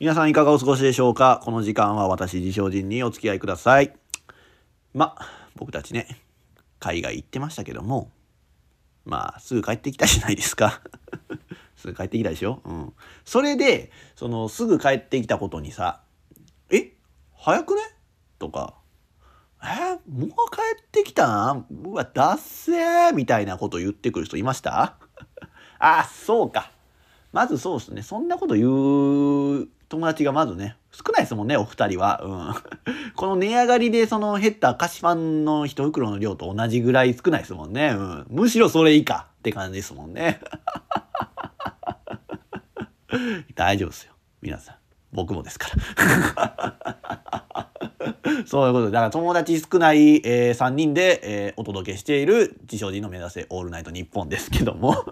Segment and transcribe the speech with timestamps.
[0.00, 1.42] 皆さんいかがお過ごしでしょうか？
[1.44, 3.92] この時間は私自称人にお付き合いください。
[4.94, 5.14] ま、
[5.56, 6.22] 僕たちね、
[6.78, 8.10] 海外行ってましたけども、
[9.04, 10.80] まあ、すぐ帰ってきたじゃないですか。
[11.76, 12.62] すぐ帰ってきたでしょ？
[12.64, 12.92] うん。
[13.26, 16.00] それで、その、すぐ帰ってきたことにさ、
[16.70, 16.94] え？
[17.36, 17.82] 早くね？
[18.38, 18.76] とか、
[19.62, 19.66] え？
[19.66, 20.32] ー、もう帰
[20.82, 21.66] ってきたん？
[21.84, 24.96] うわ、だっせーみたいなこと言ってくる人いました？
[25.78, 26.70] あ、そうか。
[27.32, 28.00] まずそうですね。
[28.00, 32.20] そんなこと言う友達がまずね、少ないですもんね、お二人は。
[32.22, 32.54] うん。
[33.16, 37.88] この値上がりでその減った菓子パンの一袋の量と同じぐらい少ないですもんね。
[37.88, 38.26] うん。
[38.30, 40.40] むしろそれ以下って感じですもんね。
[43.56, 44.12] 大丈夫ですよ。
[44.40, 44.76] 皆さん。
[45.12, 45.70] 僕もですか
[46.54, 46.76] ら。
[48.46, 55.04] そういうことで、だから友達少ない、えー、3人で、えー、お届けしている自称人の目指せオールナイトニッポンですけども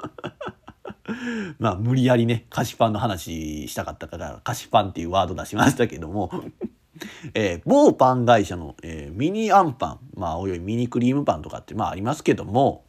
[1.58, 6.30] まあ無理やりね菓子パンの話したかったから菓子パンっていうワード出しましたけども
[7.32, 12.84] えー、某パン会社の、えー、ミニあんパンまあおよいミニクリームパンとかってまあありますけども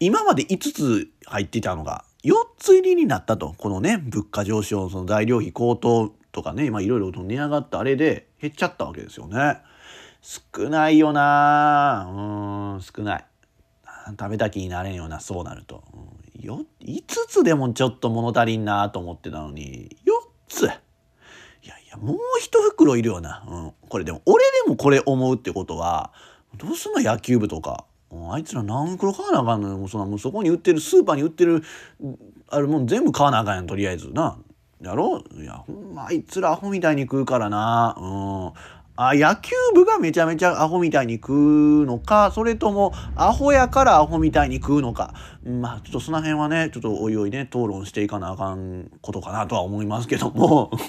[0.00, 9.58] 今まで5つ入ってたのが4つ入りになったとこのね物価上昇その材料費高騰とかねまあいろいろと値上がったあれで減っちゃったわけですよね。
[10.20, 13.24] 少ないよなうん少ない。
[14.18, 15.84] 食べた気になれんようなそうなると。
[15.94, 20.10] うんよ5つでもちょっと物足りんなと思ってたのに4
[20.48, 20.64] つ。
[20.64, 26.12] いやいやもう一袋いるよな、うん、これでも俺でもこれ思うってことは
[26.56, 27.84] どうすんの野球部とか。
[28.30, 29.86] あいつら何袋買わなあかんのよ。
[29.86, 31.62] そのもうそこに売ってるスーパーに売ってる
[32.48, 34.38] あるもん全部買わなあかんやんとりあえずな。
[34.80, 37.96] やろいやほんまあいつらアホみたいに食うからな。
[37.98, 38.52] うん。
[39.00, 45.14] あ野球部がめちゃめちゃアホみたいに食うのかそれともアホやからアホみたいに食うのか。
[45.44, 50.72] まあちょっとその辺はねちょっとおいおいね討論していかなあかんことかなとは思いますけども。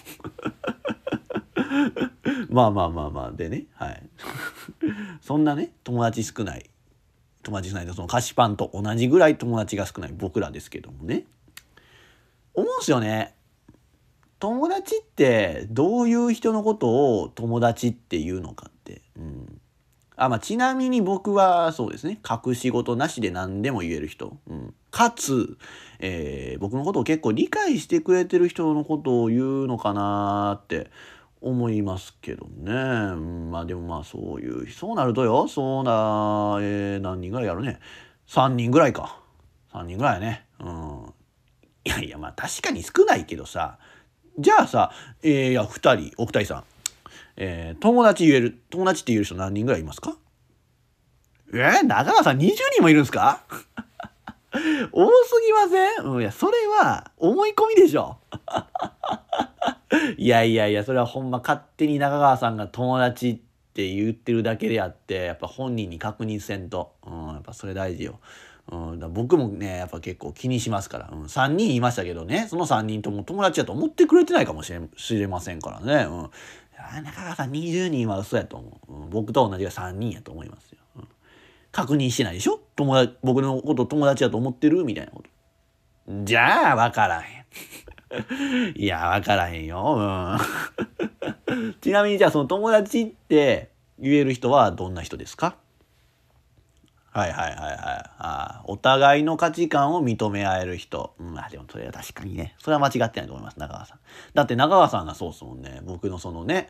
[2.49, 4.01] まあまあまあまあでねはい。
[5.21, 6.67] そんなね友達少ない。
[7.43, 11.25] 友達少ないとその菓子パンと同じぐらい友達が少ない僕らですけどもね。
[12.55, 13.35] 思うんすよね。
[14.39, 19.01] 友達ってどういう人のことを友達っていうのかって。
[19.17, 19.61] うん。
[20.15, 22.19] あ、まあ、ちなみに僕はそうですね。
[22.29, 24.37] 隠し事なしで何でも言える人。
[24.49, 24.73] うん。
[24.91, 25.57] かつ、
[25.99, 30.89] えー、僕のことを結構理解してくれてる人のことを言うのかなって
[31.41, 32.73] 思いますけどね。
[32.73, 32.75] う
[33.15, 37.79] ん、まあでもまあそういう、そうなるとよ、そうな、えー、何人ぐらいやるね。
[38.27, 39.21] 3人ぐらいか。
[39.73, 40.45] 3人ぐらいね。
[40.59, 41.13] うん。
[41.85, 43.79] いやいや、まあ確かに少ないけどさ、
[44.37, 44.91] じゃあさ、
[45.23, 46.63] えー、いや、二人、お二人さん、
[47.37, 50.15] えー、友達言える、友達って言える人何人ぐらいいますか？
[51.53, 53.41] えー、中川さん20人もいるんですか？
[54.91, 56.05] 多すぎません？
[56.05, 58.17] うん、いや、それは思い込みでしょ。
[60.17, 63.35] いやいやいや、それはほんま勝手に中川さんが友達っ
[63.73, 66.93] て言ってるだけであって、やっぱ本人に確認せんと。
[67.05, 68.19] うん、やっぱそれ大事よ。
[68.71, 72.47] うん、だ僕もねやっぱ結構気にしますから、うん、3人いましたけどね。
[72.49, 81.07] その3人とも友達だと思ってくれてないかもしれしれませんからね、うん、中川さん20人は嘘やと思う、うん、僕と同じが3人やと思いますよ、うん、
[81.71, 82.59] 確認してないでしょ？
[82.75, 84.83] 友達僕のこと友達だと思ってる？
[84.83, 85.29] みたいなこと。
[86.25, 87.39] じゃあ分からへん。
[88.75, 90.37] いや分からへんよ、
[91.49, 93.69] うん、 ちなみにじゃあその友達って
[93.99, 95.55] 言える人はどんな人ですか？
[97.11, 98.09] はいはいはいはい。
[98.19, 101.15] あお互いの価値観を認め合える人。
[101.19, 103.99] うん、あでもそれは確かにね、それは間違ってないと思います、中川さん。
[104.33, 105.81] だって中川さんがそうっすもんね。
[105.83, 106.69] 僕のそのね、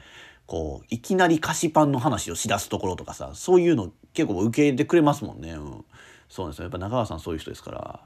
[0.50, 5.52] こう、いきなり菓子パンの話をしだすところとかさ、そういうの結構受け入れてくれますもんね。
[5.52, 5.86] うん。
[6.30, 6.64] そうですよ。
[6.64, 8.00] やっぱ中川さんそういう人ですから。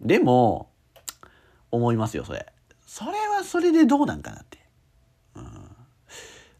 [0.00, 0.70] でも、
[1.70, 2.46] 思いますよ、それ。
[2.86, 4.58] それはそれでどうなんかなって。
[5.34, 5.44] うん。
[5.44, 5.50] や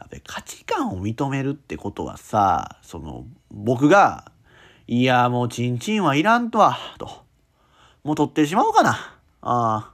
[0.06, 4.30] っぱり価値観を認めるってことはさ、その、僕が
[4.86, 7.24] いや、もうチンチンはいらんとは、と。
[8.02, 8.90] もう取ってしまおうかな。
[8.90, 8.96] あ
[9.40, 9.90] あ、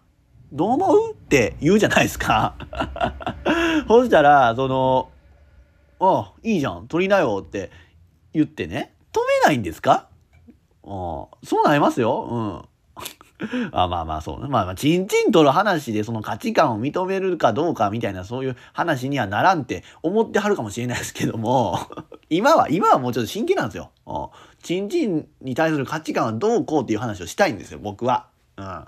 [0.52, 2.54] どう思うって言うじゃないですか。
[3.86, 5.10] そしたら、その、
[6.00, 7.70] ああ、いいじゃん、取りなよって
[8.32, 10.08] 言ってね、止めないんですか？
[10.82, 12.26] あそうなりますよ。
[12.30, 12.64] うん。
[13.72, 14.48] あまあまあそうね。
[14.48, 21.78] まあまあ、ちんちんとる話でその価値観を認めるかどうかみたいなそういう話にはならんって思ってはるかもしれないですけども、
[22.28, 23.90] 今は、今はもうちょっと真剣なんですよ。
[24.62, 28.26] ちんちんに対する価値観はどうこうっていう話をしたいんですよ、僕は。
[28.56, 28.84] うん。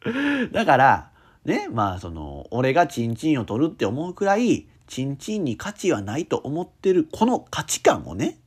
[0.52, 1.10] だから、
[1.44, 8.38] ね、まあその、俺がちんちんを取るって思うくらい、ちんちんに価値はないと思ってる、この価値観をね、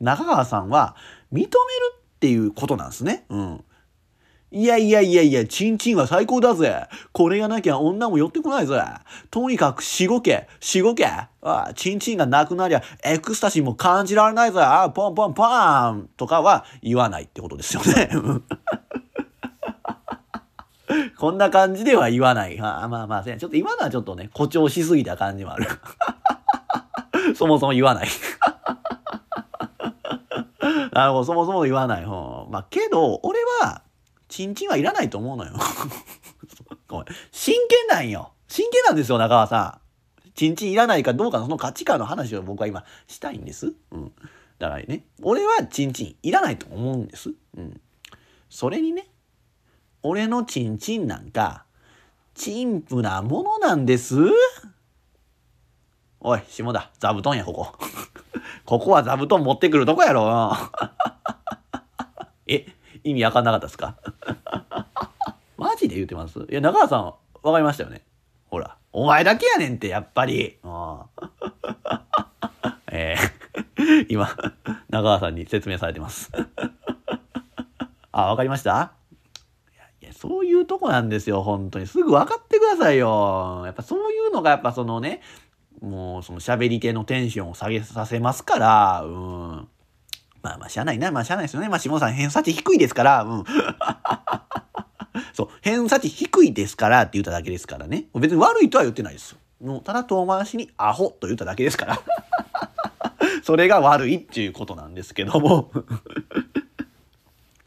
[0.00, 0.94] 中川さんは
[1.32, 1.50] 認める
[2.16, 3.24] っていうことなんですね。
[3.28, 3.64] うん。
[4.52, 6.86] いやいやいやいや、チンチンは最高だぜ。
[7.12, 8.80] これがなきゃ女も寄ってこないぜ。
[9.30, 11.04] とにかくしごけ、しごけ。
[11.06, 14.60] ああ、チンチンがなくなりゃ、エクスタシーも感じられないぜ。
[14.60, 18.08] ああ、ポンポンポンとかは言わないってことですよね。
[21.18, 22.56] こんな感じでは言わない。
[22.60, 25.66] あまあまあ、ちょっと今のはちょっとね、誇張しすぎた感じもある。
[27.34, 28.08] そもそも言わない。
[30.92, 32.06] なるほど、そもそも言わない。
[32.06, 33.82] まあ、けど、俺は、
[34.28, 35.52] チンチンはいらないと思うのよ。
[36.88, 37.06] ごめん。
[37.30, 38.32] 真剣なんよ。
[38.48, 40.30] 真剣なんですよ、中川さん。
[40.34, 43.72] チンチンいらないかどうかのその価値観の話を僕は今したいんです。
[43.90, 44.12] うん。
[44.58, 47.30] だからね、俺はチンチンいらないと思うんです。
[47.56, 47.80] うん。
[48.50, 49.08] それにね、
[50.02, 51.64] 俺のチンチンなんか、
[52.34, 54.16] 陳腐なものなんです。
[56.20, 57.72] おい、下田、座布団や、ここ。
[58.64, 60.52] ここは座布団持ってくるとこやろ。
[63.06, 63.96] 意味わかんなかったですか？
[65.56, 66.40] マジで言ってます？
[66.50, 67.04] いや、中川さん、
[67.42, 68.02] わかりましたよね？
[68.50, 70.58] ほら、お前だけやねんって、やっぱり。
[72.90, 74.28] えー、今、
[74.90, 76.30] 中川さんに説明されてます
[78.12, 78.92] あ、わかりました？
[80.02, 81.86] いや、そういうとこなんですよ、本当に。
[81.86, 83.62] すぐ分かってくださいよ。
[83.66, 85.20] やっぱそういうのが、やっぱそのね、
[85.80, 89.55] もうその喋り手のテンションを下げさせますから、うん。
[90.46, 91.10] まあまあ、しゃあないな。
[91.10, 91.68] まあ、しゃあないですよね。
[91.68, 93.44] まあ、下さん偏差値低いですから、うん。
[95.34, 98.04] そう、偏差値低いですからって言っただけですからね。
[98.14, 99.38] 別に悪いとは言ってないですよ。
[99.60, 101.98] もう、ただ遠回しにアホと言っただけですから。
[103.42, 105.72] それが悪いっていうことなんですけども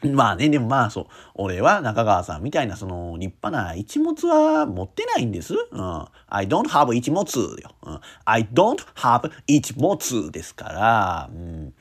[0.12, 5.54] まあね、でもまあそう、俺は中川さんみたいなその立派な一物は持ってないんです。
[5.54, 6.06] うん。
[6.28, 7.70] I don't have 一物よ。
[7.82, 8.00] うん。
[8.24, 11.74] I don't have 一物ですから、うん。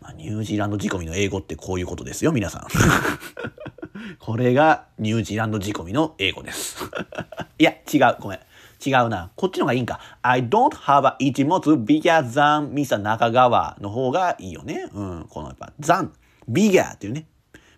[0.00, 2.66] まあ、ニュージーランド仕込みの英語ってこういうことですよ、皆さん。
[4.20, 6.76] これがニュージーランド仕込みの英語です。
[7.58, 8.16] いや、違う。
[8.20, 8.38] ごめん。
[8.86, 9.30] 違うな。
[9.34, 9.98] こっちの方がいいんか。
[10.22, 12.98] I don't have 一物 bigger than Mr.
[12.98, 14.88] 中川の方がいいよね。
[14.92, 15.26] うん。
[15.28, 16.10] このやっぱ than
[16.48, 17.26] bigger っていうね。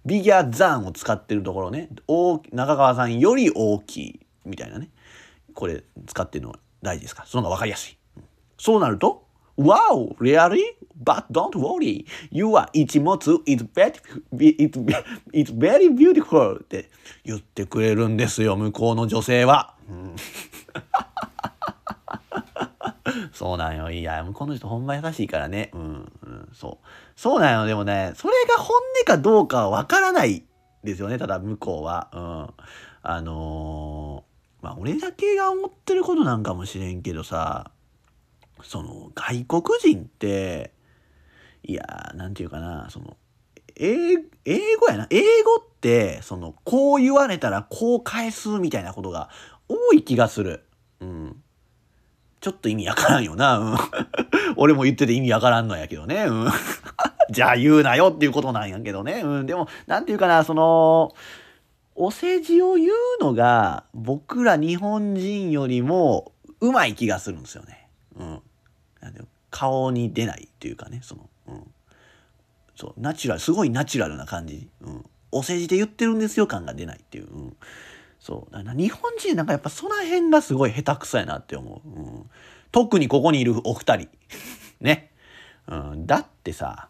[0.06, 4.88] ビギャザンを使ってるところね、大中川さんより大きいみたいなね。
[5.52, 7.24] これ使ってるのは大事ですか？
[7.26, 7.98] その方が分かりやすい。
[8.56, 9.26] そうなると、
[9.58, 10.14] Wow!
[10.18, 10.60] Really?
[11.02, 12.06] But don't worry.
[12.30, 13.94] Your 一物 is very,
[14.32, 14.78] it's,
[15.32, 16.90] it's very beautiful って
[17.24, 19.74] 言ってくれるんですよ、向こうの女性は。
[23.32, 23.90] そうなんよ。
[23.90, 25.70] いや、向こうの人ほんま優しいからね。
[25.74, 26.12] うん、
[27.16, 27.40] そう。
[27.40, 27.66] なんよ。
[27.66, 30.44] でもね、それが本音かどうかはわからない
[30.84, 31.18] ですよね。
[31.18, 32.10] ただ向こうは。
[32.12, 32.54] うん。
[33.02, 37.70] あのー、まあ、俺だけが思ってることなんかもしれんけどさ、
[38.62, 40.72] その、外国人って、
[41.62, 43.16] いやー、なんていうかな、その、
[43.76, 45.06] 英語やな。
[45.10, 49.30] 英語って、その、こう言われたらこう返すみたいなことが
[49.68, 50.64] 多い気がする。
[51.00, 51.42] うん。
[52.40, 53.58] ちょっと意味わからんよな。
[53.58, 53.76] うん。
[54.56, 56.24] 俺も言ってて意味わからんのやけどね。
[56.24, 56.48] うん。
[57.30, 59.22] じゃあ言うなよっていうことなんやけどね。
[59.24, 59.46] うん。
[59.46, 61.14] でも、なんていうかな、その、
[61.94, 62.90] お世辞を言う
[63.20, 67.88] のが僕ら日本人よりもうまい気がするんですよね。
[68.16, 68.42] うん。
[69.50, 71.66] 顔に出ないっていうかね、その、うん。
[72.74, 74.68] そう、ナチュラル、すごいナチュラルな感じ。
[74.82, 75.04] うん。
[75.32, 77.26] お世辞で言ってるんですよ感が出ないっていう。
[77.26, 77.56] うん
[78.26, 78.64] そう。
[78.64, 81.88] だ日本人なんかやっぱその辺がすごい下手くそやなって思う。
[81.88, 82.30] うん、
[82.72, 84.08] 特にここにいるお二人。
[84.80, 85.12] ね。
[85.68, 86.88] うん、だってさ、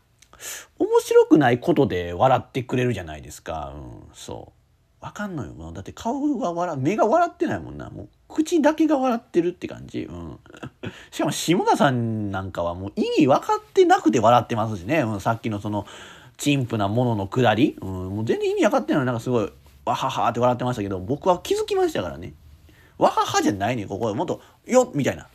[0.78, 3.74] 面白くないことで笑ってくれるじゃないですか。
[3.76, 4.54] うん、そ
[5.02, 5.04] う。
[5.04, 5.72] わかんのよ。
[5.72, 7.90] だって顔が笑、目が笑ってないもんな。
[7.90, 10.04] もう口だけが笑ってるって感じ。
[10.04, 10.38] うん。
[11.12, 15.00] しかも下田さんなんかはもう意味分かってなくて笑ってますしね。
[15.00, 15.86] うん、さっきのその、
[16.38, 17.76] 陳腐なもののくだり。
[17.82, 19.52] うん、もう全然意味分かってないのなんかすごい
[19.86, 22.34] わははって笑ってましたけど、僕は気づきましたからね。
[22.98, 25.28] わははじゃないねここでもっと、よみたいな、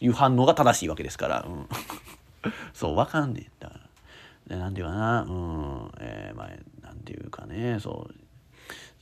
[0.00, 1.46] いう反応が正しいわけですから。
[1.46, 1.68] うん、
[2.72, 3.50] そう、わかんねえん。
[3.58, 3.74] だか
[4.48, 4.56] ら。
[4.56, 8.14] で、なんていうかな、うん、えー、まあ、なんていうかね、そう。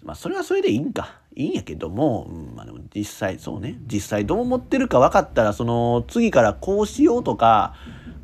[0.03, 1.21] まあ、それはそれでいいんか。
[1.35, 7.75] いいんやけども、うん、まあでも実際、そうね、実際どう思ってるか分かったら、その、次からこうしようとか、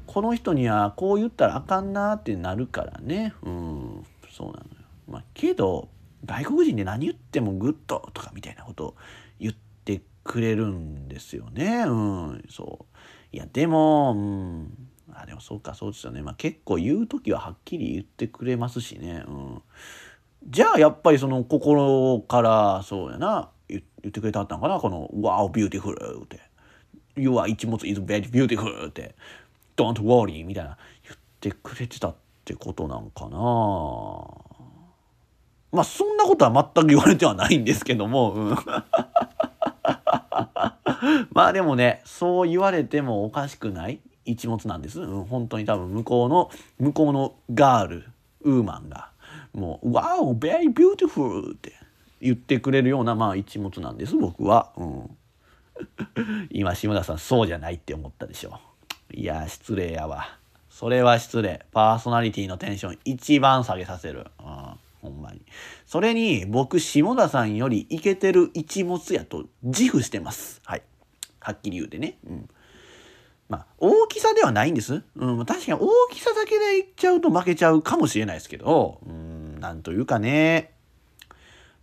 [0.06, 3.34] この人にはこう言ったらあかんなってなるからね。
[3.42, 4.64] うん、そうなのよ。
[5.08, 5.88] まあ、けど、
[6.24, 8.96] 外国人で何言ってもグッドとかみたいなことを
[9.40, 11.84] 言ってくれるんですよね。
[11.86, 13.36] うん、そう。
[13.36, 16.22] いや、でも、うん、あ、でもそうか、そうですよね。
[16.22, 19.24] まあ結構言う時ははっきり言ってくれますしね。
[19.26, 19.62] うん。
[20.48, 26.40] じゃあやっぱりその心からそうやな言ってくれたったんかなこの「Wow beautiful」って。
[27.14, 29.14] 「You are 一物 is very beautiful」って
[29.76, 32.14] 「Don't worry」みたいな言ってくれてたっ
[32.44, 33.38] てことなんかな
[35.72, 38.56] まあそんなことは全く言われてはないんですけども、うん、
[41.32, 48.04] まあでもねそう言われてもおかしくない一物なんです、うん、本当に多分向こうの向こうのガール
[48.42, 49.08] ウーマンが
[49.52, 51.72] もう「Wow very beautiful」って
[52.20, 55.16] 言ってくれるようなまあ一物なんです僕は、うん、
[56.50, 58.60] 今下田さんそうじゃないって思ったでしょ
[59.14, 60.38] いや失礼やわ。
[60.70, 61.66] それは失礼。
[61.70, 65.42] パーソナリティのテンション一番下げさせる、うん、ほんまに
[65.84, 70.82] それに僕下田さんよりイケてる一物やと自負してますはい
[71.40, 72.48] はっきり言うてねうん
[73.48, 75.02] まあ、大きさではないんです。
[75.14, 80.72] うん、確かに大きさだけでいっちゃうと負けちゃうかもしれないですけど、うん、なんというかね、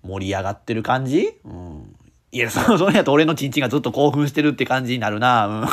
[0.01, 1.37] 盛り上がってる感じ？
[1.45, 1.95] うん。
[2.31, 5.45] いや、そ、それやと俺のチンチンがずっと興奮してるって感じになるな。
[5.45, 5.67] うん。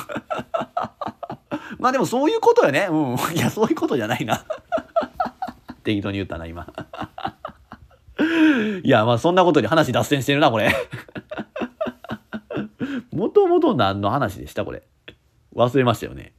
[1.80, 2.88] まあでもそういうことよね。
[2.90, 3.16] うん。
[3.34, 4.44] いや、そういうことじゃないな。
[5.82, 6.66] 適当に言ったな、今。
[8.82, 10.74] いや、まあそんなことで話脱線してるな、これ。
[13.12, 14.82] もともと何の話でしたこれ？
[15.54, 16.32] 忘れましたよね。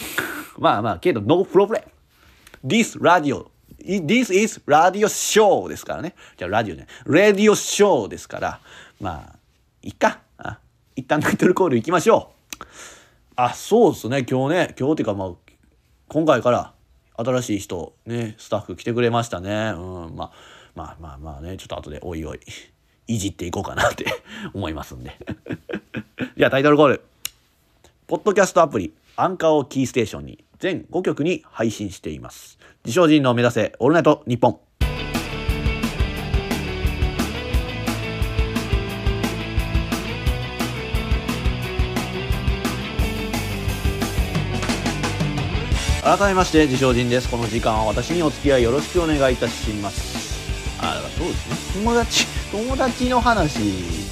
[0.58, 1.82] まあまあ、けど、no problem.
[2.64, 3.46] This radio,
[3.82, 6.14] this is radio show ですからね。
[6.36, 6.86] じゃあ、ラジオね。
[7.06, 8.60] radio show ですから、
[9.00, 9.38] まあ、
[9.82, 10.20] いっか。
[10.38, 10.58] あ
[10.96, 12.64] 一旦タイトルコール行きましょう。
[13.36, 14.26] あ、そうですね。
[14.28, 15.30] 今日ね、今日っていうかまあ、
[16.08, 16.74] 今回から
[17.16, 19.72] 新しい人、ね、スタッフ来てくれましたね。
[19.76, 20.30] うん、まあ、
[20.80, 22.40] まあまあまあね、ちょっと後でおいおい、
[23.06, 24.06] いじっていこうかなって
[24.54, 25.14] 思いますんで。
[26.38, 27.02] じゃあタイトルコール。
[28.06, 32.58] ポッドキャストアプリ、アンカーをキーステーションに全5曲に配信しています。
[32.84, 34.58] 自称人の目指せ、オールナイト日本。
[46.02, 50.29] 改めまして自称人ですこの時間は私にお付き合いよろしくお願いいたします
[50.82, 53.58] あそうですね友達友達の話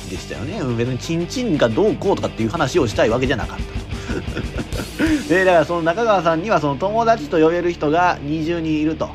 [0.08, 9.10] でしたよね別にチンチンがどうこうとかっていう話をしたいわけじゃなかったと でだからその中川さんにはその友達と呼べる人が20人いると。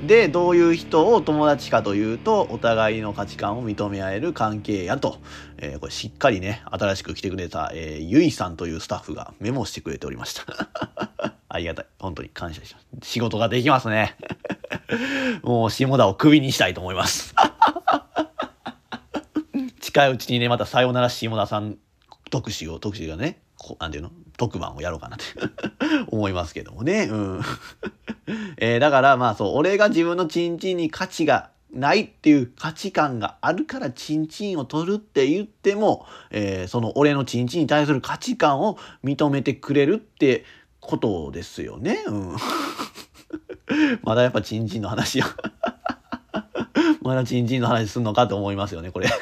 [0.00, 5.18] うん、でどういう人を友達かというとお互いの価値観を認め合える関係やと、
[5.58, 10.44] えー、これしっかりね新しく来てくれた、えー、ゆいさんというスタッフがメモしてくれておりました。
[11.48, 11.86] ありがたい。
[12.00, 13.08] 本当に感謝します。
[13.08, 14.16] 仕事ができますね。
[15.42, 17.34] もう下田をクビにしたいと思います。
[19.80, 21.76] 近いうちにね、またさよなら下田さん
[22.30, 24.10] 特集を、特集がね、こなんていうの？
[24.36, 25.24] 特番をやろうかなって
[26.08, 27.08] 思いますけどもね。
[27.10, 27.40] うん。
[28.56, 40.44] えー、だからまあそう、俺が自分のチンチンに価値がないっていう価値観があるからチンチンを取るって言っても、えー、その俺のチンチンに対する価値観を認めてくれるって
[40.80, 42.04] ことですよね。
[42.06, 42.36] うん。
[44.02, 45.24] まだやっぱチンチンの話を
[47.02, 49.08] まだチンチンの話すんのかと思いますよね、これ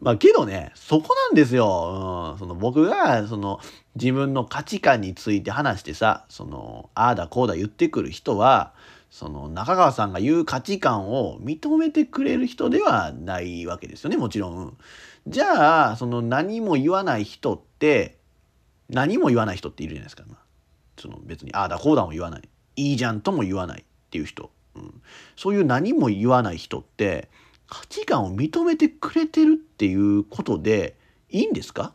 [0.00, 2.32] まあけどね、そこなんですよ。
[2.34, 3.58] うん、その僕が、その
[3.96, 8.72] 自分の価値観について話してさ、その、ああだこうだ言ってくる人は、
[9.10, 14.76] その中川さんが言う価値観を認めてくれる人ではないわけですよね、もちろん。
[15.26, 18.18] じゃあ、その何も言わない人って、
[18.88, 20.22] 何も言わない人っているじゃないですか。
[20.98, 22.48] その別に、ああだこうだも言わない。
[22.76, 24.50] いいじゃんとも言わないっていう人。
[24.74, 25.02] うん、
[25.36, 27.28] そういう何も言わない人って、
[27.68, 30.96] 価値観を認めてくれてるっていうことで
[31.30, 31.94] いいんですか？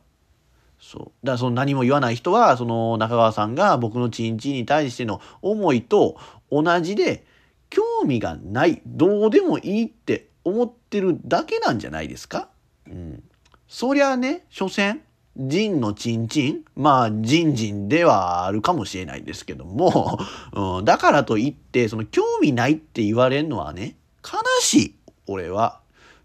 [0.79, 1.01] そう。
[1.03, 6.17] だからその何も言わない人はその中川さんが僕のチンチンに対しての思いと
[6.51, 7.23] 同じで
[7.69, 12.49] 興味がないどうでもいいって思ってるだけなんじゃないですか、
[12.87, 13.23] うん、
[13.67, 15.01] そりゃね所詮
[15.37, 20.19] 人のチンチンまあ人人ではあるかもしれないですけども、
[20.53, 24.95] うん、だからといってその興味ないって言われるのはね悲しい
[25.27, 25.79] 俺は。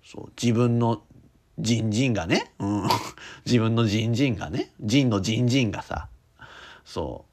[0.04, 1.02] そう自分の
[1.58, 2.88] 人人がね、うん、
[3.44, 4.72] 自分の人人がね。
[4.80, 6.08] 人の人人がさ。
[6.84, 7.24] そ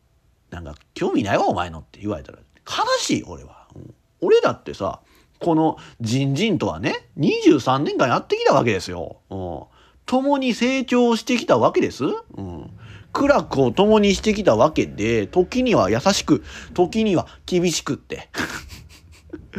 [0.52, 0.56] う。
[0.56, 2.40] なんか興味ないわお前のって言われたら。
[2.66, 5.02] 悲しい俺は、うん、俺だってさ
[5.40, 9.64] この人人とはね23年間やってきたわけですよ、うん、
[10.06, 12.70] 共に成長してきたわけです、うん、
[13.12, 16.44] 苦楽を共にしてきたわけで時には優しく
[16.74, 18.30] 時には厳しくって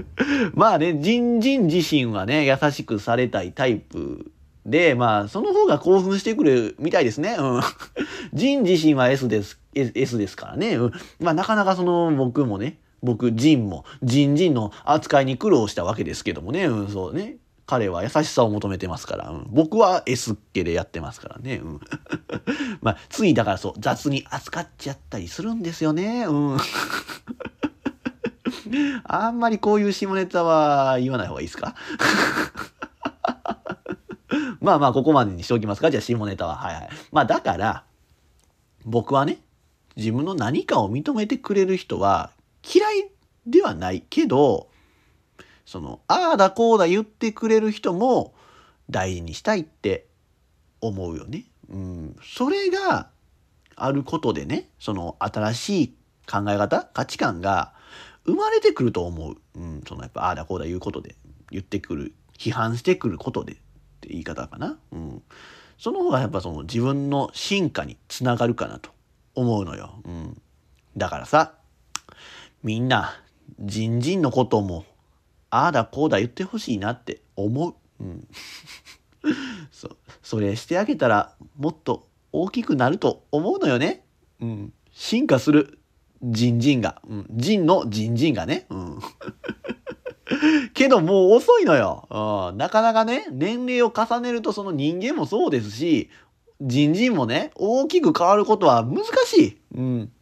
[0.55, 4.31] まあね、人人自身はね、優しくされたいタイプ
[4.67, 7.37] で、まあ、その方が興奮してくるみたいですね。
[7.39, 7.61] うん。
[8.33, 10.77] 人自身は S です、S ですからね。
[10.77, 10.93] うん。
[11.21, 16.65] まあ、なかなかその、僕もね、僕、人も、人人の扱いに苦労したわけですけどもね。
[16.65, 17.37] うん、そうね。
[17.67, 21.57] 彼は優しさを求めてますから、うん、僕は S っ気でやってますからね。
[21.57, 21.81] うん、
[22.83, 26.27] まあ、ついだからそう、雑に扱っちゃったりするんですよね。
[26.27, 26.59] うん。
[29.05, 31.75] あんまりこういう下ネタは言わない方がいいですか？
[34.61, 35.91] まあまあ、ここまでにしておきますか。
[35.91, 36.57] じゃあ、下ネタは。
[36.57, 36.89] はいはい。
[37.13, 37.85] まあ、だから、
[38.85, 39.39] 僕はね、
[39.97, 42.31] 自分の何かを認めてくれる人は
[42.75, 43.09] 嫌い
[43.47, 44.69] ではないけど、
[45.65, 48.35] その、ああだこうだ言ってくれる人も
[48.91, 50.07] 大事にしたいって
[50.81, 51.45] 思うよね。
[51.71, 52.17] うん。
[52.23, 53.09] それが
[53.77, 55.89] あることでね、その新しい
[56.31, 57.73] 考え方、価値観が
[58.25, 59.37] 生まれてくると思う。
[59.57, 59.83] うん。
[59.87, 61.17] そのやっぱああだこうだ言うことで、
[61.51, 63.57] 言ってくる、批判してくることでっ
[64.01, 64.79] て言い方かな。
[64.93, 65.23] うん。
[65.79, 68.91] その方がやっぱその自分の進化につながるかなと
[69.35, 70.01] 思うのよ。
[70.05, 70.41] うん。
[70.97, 71.55] だからさ、
[72.63, 73.21] みんな、
[73.61, 74.85] じんじんのことも、
[75.55, 77.75] ああだこうだ言ってほしいなって思う。
[78.01, 78.27] うん。
[79.71, 79.89] そ
[80.21, 84.05] それしてあげたらもっと大きくなると思うのよね。
[84.41, 84.73] うん。
[84.91, 85.79] 進化する
[86.25, 87.01] ジンジンが。
[87.09, 87.27] うん。
[87.31, 88.67] ジンのジンジンがね。
[88.69, 88.99] うん。
[90.75, 92.09] けどもう遅いのよ。
[92.51, 92.59] うん。
[92.59, 96.11] なかなかね、年齢を重ねるとその人間もそうですし、
[96.61, 99.59] 人ンもね、大きく変わることは難しい。
[99.77, 100.13] うん。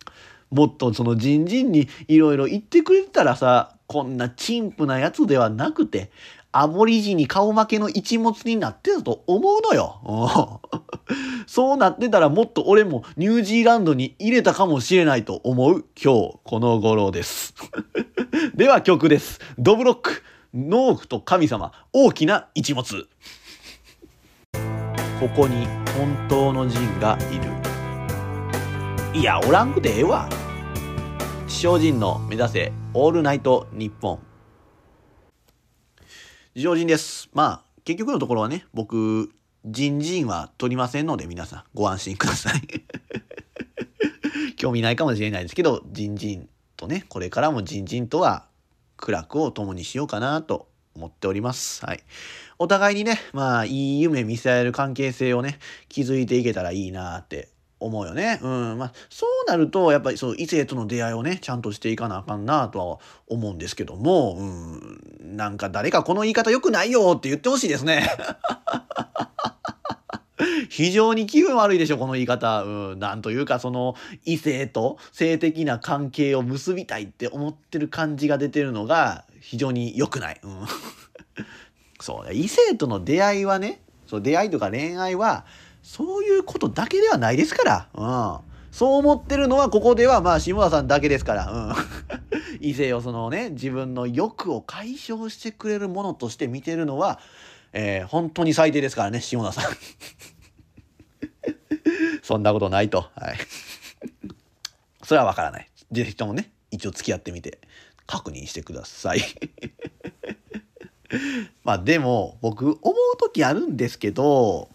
[0.50, 6.10] もっとその人ンにいろいろ言ってくれてたらさ、こんな陳腐なやつではなくて、
[6.50, 10.62] アボリジニ顔負けの一物になってたと思うのよ。
[11.46, 17.52] そうなってたらもっと俺もニュージーランドに入れたかもしれないと思う今日この頃です。
[18.56, 19.40] では曲です。
[19.58, 20.22] ドブロック、
[20.54, 23.04] 農夫と神様、大きな一物。
[25.20, 25.66] ここに
[25.98, 27.36] 本当の人がい
[29.14, 29.20] る。
[29.20, 30.30] いや、おらんくてええわ。
[31.46, 34.18] 地上人の目指せオールナイトニッポン。
[36.54, 37.30] 地上人です。
[37.32, 39.32] まあ、結局のところはね、僕、
[39.64, 42.60] 人人は取りませんので皆さんご安心ください
[44.56, 48.46] 興味ないかもしれないですけど、人人とね、これからも人人とは
[48.98, 51.86] 苦楽を共にしようかなと思っております。
[51.86, 52.00] はい。
[52.58, 57.48] お互いにね、まあ、いい夢見せられる関係性をね、築いていけたらいいなって
[57.84, 58.40] 思うよね。
[58.42, 58.78] うん。
[58.78, 65.36] まあ、そうなると、やっぱりそう、異性との出会いをね、ちゃんとしていかなあかんなとは思うんですけども、うん。
[65.36, 68.08] なんか誰かこの言い方良くないよって言ってほしいですね。
[70.68, 72.62] 非常に気分悪いでしょ、この言い方。
[72.62, 72.98] うん。
[72.98, 80.40] なんというか、その、異性と性的な関係を結びたいって思ってる感じが出てるのが、非常に良くない。
[80.42, 80.66] うん。
[82.00, 85.44] そう、異性との出会いはね、そう、出会いとか恋愛は、
[85.82, 87.88] そういうことだけではないですから。
[87.94, 88.52] うん。
[88.72, 91.50] そう思ってるのは、ここでは、まあ、下田さんだけですから。
[91.50, 91.74] うん。
[92.60, 97.20] 異性をそのね、自分の欲を解消してくれるものとして見てるのは、
[97.72, 99.72] えー、本当に最低ですからね、下田さん。
[102.22, 103.10] そんなことないと。
[103.14, 103.36] はい。
[105.02, 105.68] それはわからない。
[105.90, 107.58] ぜひともね、一応付き合ってみて、
[108.06, 109.20] 確認してください。
[111.64, 114.70] まあでも、僕、思う時あるんですけど、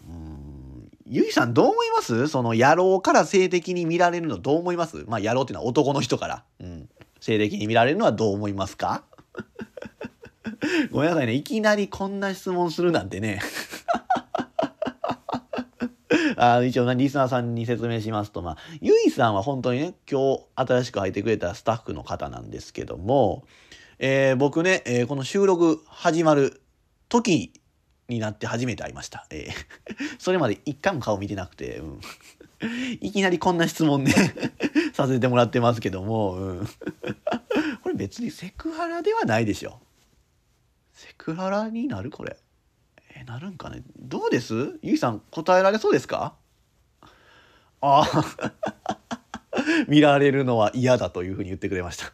[1.10, 2.28] ゆいさんどう思います？
[2.28, 5.04] その野郎から性的に見られるのどう思います？
[5.08, 6.44] まあ野郎っていうのは男の人から。
[6.60, 6.88] うん。
[7.20, 9.04] 性的に見られるのはどう思いますか？
[10.92, 11.32] ごめんなさいね。
[11.32, 13.40] いきなりこんな質問するなんてね。
[16.36, 23.44] あ一応、リスナーさんに説明しますと、まあ、ゆいさんは本当にね、今日新しく入ってくれたスタッフの方なんですけども、
[23.98, 26.62] えー、僕ね、えー、この収録始まる
[27.08, 27.52] 時
[28.08, 29.26] になって初めて会いました。
[29.30, 29.52] えー、
[30.18, 32.00] それまで一回も顔見てなくて、うん、
[33.00, 34.12] いきなりこんな質問ね
[34.94, 36.66] させてもらってますけども、うん、
[37.82, 39.80] これ別にセクハラではないでしょ。
[40.94, 42.36] セクハラになるこれ。
[43.14, 43.82] えなるんかね。
[43.98, 44.78] どうです？
[44.82, 46.34] ゆいさん答えられそうですか？
[47.80, 48.52] ああ
[49.86, 52.10] 見られるのは嫌だというふうに言ってくれました。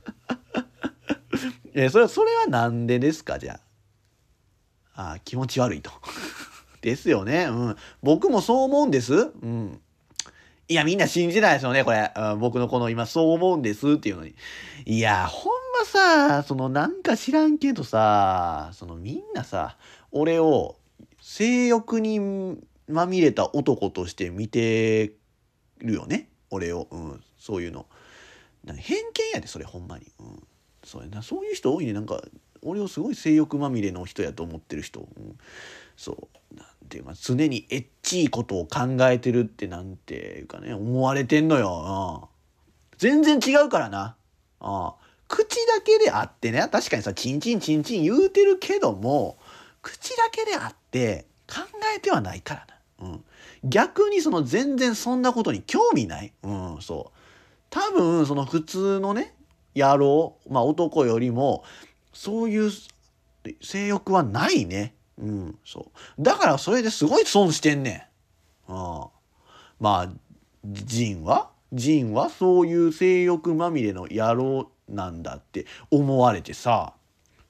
[1.72, 3.38] えそれはそれはなんでですか？
[3.38, 3.60] じゃあ。
[4.94, 5.90] あ気持ち悪いと。
[6.80, 7.44] ですよね。
[7.44, 7.76] うん。
[8.02, 9.14] 僕もそう思うんです。
[9.14, 9.80] うん。
[10.68, 12.12] いや、みんな信じないですよね、これ。
[12.16, 14.34] うん、僕のこの今そう思うんですっていうのに。
[14.86, 19.76] いや、ほんまさ、そのなんか知らんけどさ、そのみんなさ、
[20.10, 20.76] 俺を
[21.20, 25.12] 性欲にまみれた男として見て
[25.78, 26.28] るよね。
[26.50, 26.88] 俺を。
[26.90, 27.22] うん。
[27.38, 27.86] そういうの。
[28.66, 30.06] 偏見やで、それほんまに。
[30.20, 30.42] うん。
[30.82, 31.22] そうやな。
[31.22, 31.92] そういう人多いね。
[31.92, 32.22] なんか、
[32.64, 35.38] 俺をすごい性欲まみれの人やと思ってる人、うん、
[35.96, 42.28] そうなんていうか常にエッチいことを考えてるってなんていうかね思われてんのよ、
[42.92, 44.16] うん、全然違うからな、
[44.60, 44.92] うん、
[45.28, 49.38] 口だけであってね確かにさチンチンチンチン言うてるけども
[49.82, 51.60] 口だけであって考
[51.96, 52.66] えてはないから
[53.00, 53.24] な、うん、
[53.64, 57.18] 逆にその全然そんなことに興味ない、うん、そう。
[57.74, 59.34] 多分その普通のね
[59.74, 61.64] 野郎まあ男よりも
[62.14, 62.70] そういう
[63.60, 64.94] 性欲はないね。
[65.18, 66.22] うん、そう。
[66.22, 68.08] だからそれですごい損してんね
[68.68, 68.72] ん。
[68.72, 69.08] あ
[69.78, 70.12] まあ、
[70.64, 71.50] ジンは？
[71.72, 76.94] ジンはそういう性欲まみれの野郎なんだって思われてさ、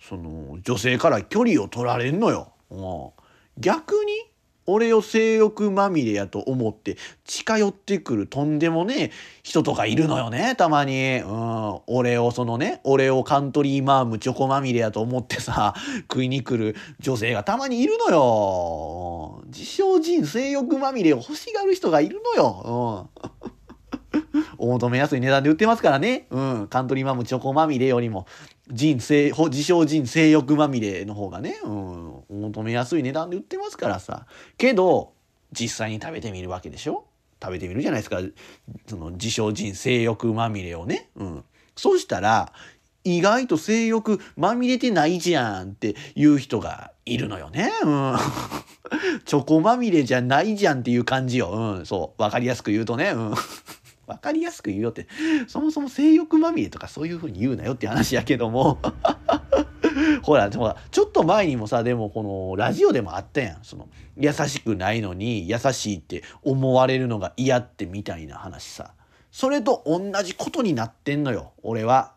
[0.01, 2.53] その女性から距離を取られんのよ。
[2.71, 3.11] うん、
[3.61, 4.13] 逆に
[4.67, 9.11] 俺を性欲まみれやと思って近寄ってくるとんでもねえ
[9.43, 15.75] 人とかいるのよねたまに、うん、俺をそのね俺をカントリーマームチョコまみれやと思ってさ
[16.11, 23.35] 食いに来る女性がたまにいるのよ、うん、自称人性欲まみれを欲しがる人がいるのよ、うん。
[24.59, 26.27] お求めやすい値段で売ってますからね。
[26.31, 26.69] うん。
[26.69, 28.27] カントリーマームチョコまみれよりも、
[28.71, 32.25] 人性、自称人性欲まみれの方がね、うん。
[32.31, 34.27] 求めやすい値段で売ってますからさ。
[34.57, 35.13] けど、
[35.53, 37.07] 実際に食べてみるわけでしょ？
[37.43, 38.21] 食べてみるじゃないですか。
[38.87, 41.11] その自称人性欲まみれをね。
[41.17, 41.45] うん。
[41.77, 42.53] そしたら、
[43.05, 47.71] 意外と性欲まみれてないじゃんっていう人がいるのよね。
[47.83, 48.17] うん。
[49.27, 51.51] チョコまみれじゃないじゃんっていう感じよ。
[51.51, 51.87] うん。
[51.87, 52.23] そう。
[52.23, 53.11] わかりやすく言うとね。
[53.11, 53.35] うん。
[54.07, 55.07] 分かりやすく言うよって。
[55.47, 58.79] そもそも性欲まみれとかそういうふうに言うなよって話やけども。
[60.23, 63.59] ほらほらちょっと前にもさでもこのラジオでもあったやん。
[63.63, 68.95] その優しくないのに優しいって思われるのが嫌ってみたいな話さ。
[69.35, 72.15] それと同じことになってんのよ俺は、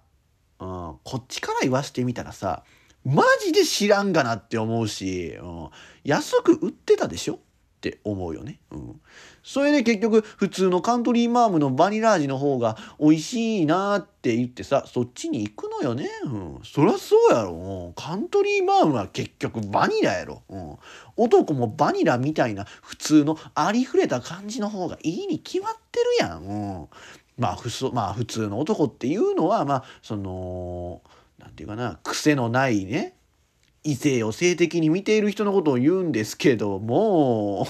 [0.59, 0.67] うん、
[1.03, 2.63] こっちから言わしてみたらさ
[3.03, 5.69] マジで知らんがなって思うし、うん、
[6.03, 7.39] 安く売ってたでしょ
[7.77, 8.59] って思うよね。
[8.71, 9.01] うん。
[9.43, 16.09] それで結局普通のカントリーマームのバニラ味の方が美味しいなって言ってさそっちに行くのよね。
[16.25, 16.59] うん。
[16.63, 17.51] そりゃそうやろ。
[17.51, 17.93] うん。
[17.93, 20.41] カントリーマームは結局バニラやろ。
[20.49, 20.77] うん。
[21.15, 26.41] 男もバニラみたいな普通のありふれた感じの方がいいに決まってるやん。
[26.41, 26.87] うん。
[27.37, 31.01] まあふそまあ普通の男っていうのはまあその
[31.37, 33.16] 何て言うかな癖のないね
[33.87, 37.65] 異性を性的に見ている人のことを言うんですけども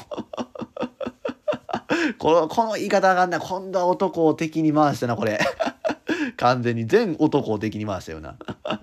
[2.17, 5.39] このこの言い方がな今度は男を敵に回したなこれ。
[6.37, 8.35] 完全に全男を敵に回したよな。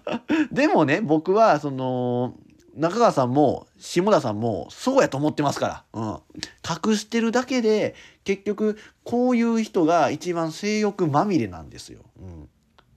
[0.52, 2.34] でもね僕はその
[2.76, 6.20] 中川さんも下田さんもそうやと思ってますから、うん、
[6.90, 12.00] 隠してるだけで結局こういう人が一番性欲まみれなんですよ。
[12.20, 12.48] うん。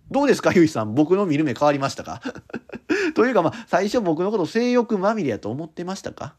[0.10, 0.96] どうですかゆいさん？
[0.96, 2.22] 僕の見る目変わりましたか？
[3.15, 6.36] というかまあ最初僕のこと性欲まみれやと思ってましたか？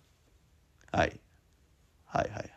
[0.93, 1.21] はい。
[2.07, 2.51] はいはい。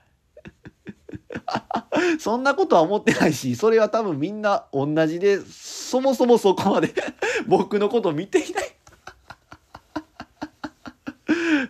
[2.19, 6.93] そんなことは思ってないしそれは多分みんな同じでそもそもそこまで
[7.47, 8.71] 僕のこと見ていない。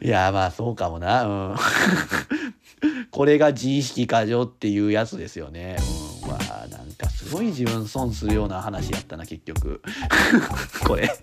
[0.04, 1.26] いやまあそうかもな。
[1.26, 1.56] うん。
[3.12, 5.78] これが自意識過剰っていうやつですよね。
[5.80, 6.01] うん、
[7.32, 9.82] ごい自分損するような話やったな結局
[10.86, 11.10] これ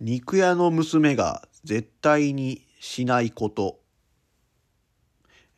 [0.00, 3.80] 肉屋の娘が絶対にしないこと。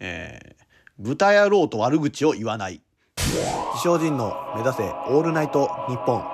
[0.00, 0.64] えー、
[0.98, 2.82] 豚野郎と悪口を言わない。
[3.16, 6.24] 自称人の目指せオールナイト日本。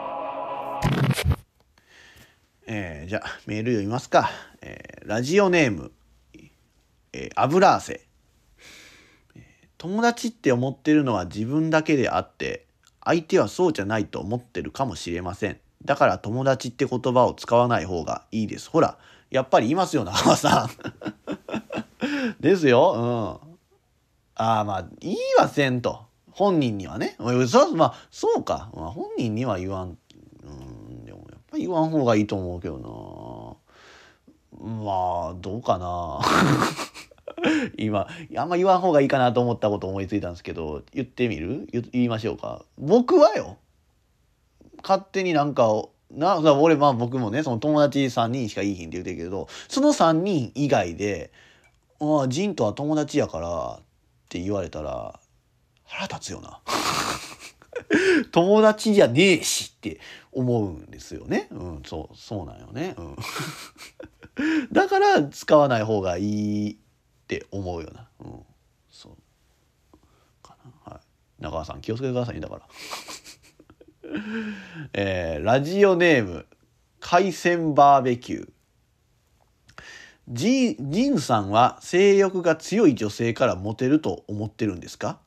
[2.66, 4.30] えー、じゃあメール読みますか。
[4.62, 5.92] えー、ラジオネーム、
[7.12, 8.08] えー、油汗。
[9.78, 12.66] 友達って思ってるのは自分だけであって
[13.04, 15.58] 相手はそうじゃないと思ってるかもしれません。
[15.84, 18.68] だから友達って言葉を使わない方がいいです。
[18.68, 18.98] ほら
[19.30, 20.70] やっぱりいますよ中さん。
[22.42, 23.40] ですよ。
[23.44, 23.56] うん。
[24.34, 26.06] ああまあ言いはせんと。
[26.32, 27.16] 本人にはね。
[27.48, 29.96] そまあそうか、まあ、本人には言わん。
[30.44, 33.60] うんでもやっぱり言わん方がいいと思うけど
[34.56, 34.60] な。
[34.60, 36.20] まあどうかな。
[37.78, 41.66] 今あんま言わん方がいいかなと思ったこと思いついたんですけど言ってみる？
[41.92, 42.64] 言いましょうか？
[42.78, 43.58] 僕はよ
[44.82, 51.30] 勝手になんかな俺まあ僕もねその友達3人しかいいひんって言うてるけどその3人以外で
[52.00, 53.82] 「ああジンとは友達やから」っ
[54.28, 55.18] て言われたら
[55.84, 56.60] 腹立つよな。
[58.32, 60.00] 友達じゃねえしって
[60.32, 61.48] 思うんですよね。
[61.50, 62.94] うん、そう、そうなんよね。
[62.98, 63.16] うん。
[64.72, 66.78] だから使わない方がいい
[67.28, 68.08] って思うよな。
[68.20, 68.40] うん。
[68.90, 69.12] そう。
[70.42, 70.92] かな。
[70.94, 71.42] はい。
[71.42, 72.62] 中川さん気をつけてくださいだから。
[74.94, 76.46] えー、ラジオネーム
[77.00, 78.50] 海鮮バーベキュー。
[80.30, 85.18] ジジンさんは性欲が強い女性からモテると思ってるんですか？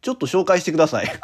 [0.00, 1.06] ちょっと紹介してください。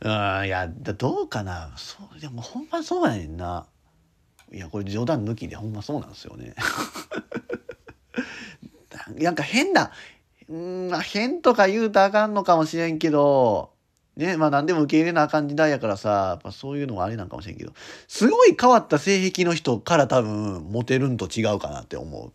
[0.00, 3.66] うんいやどうかなそうでもほんまそうやねんな
[4.52, 6.54] いやこれ冗談抜きでほんまそうなんですよね
[9.18, 9.90] なんか変な、
[10.48, 13.70] うん、変とか言うたらあかんのかもしれんけど、
[14.16, 17.72] ね、まあ何でも受け入れなあかん時代やからさ、やっぱそういうのはあれなんかもしれんけど、
[18.08, 22.32] すごい変わった性癖の人から多分モテるんと違うかなって思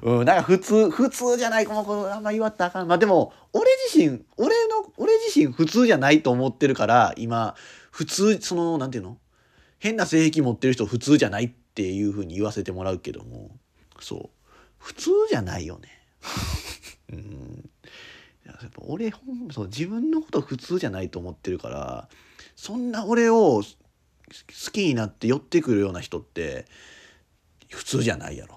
[0.20, 2.88] うん、なんか普通、普通じゃないかも、これあんま言わったらあかん。
[2.88, 7.54] まあでも、俺自身、俺の、俺自身普通じゃないと思ってるから、今、
[7.90, 9.18] 普通、その、なんていうの？
[9.78, 13.56] 変な性癖持ってる人普通じゃないっていうふうに言わせてもらうけども、
[14.00, 14.30] そう。
[14.78, 15.88] 普通じゃないよね。
[17.12, 17.70] うん。
[18.46, 22.08] いややっぱ俺ほんそう自分のこと普通じゃないと思ってるから
[22.54, 23.64] そんな俺を好
[24.72, 26.66] きになって寄ってくるような人って
[27.68, 28.56] 普通じゃないやろ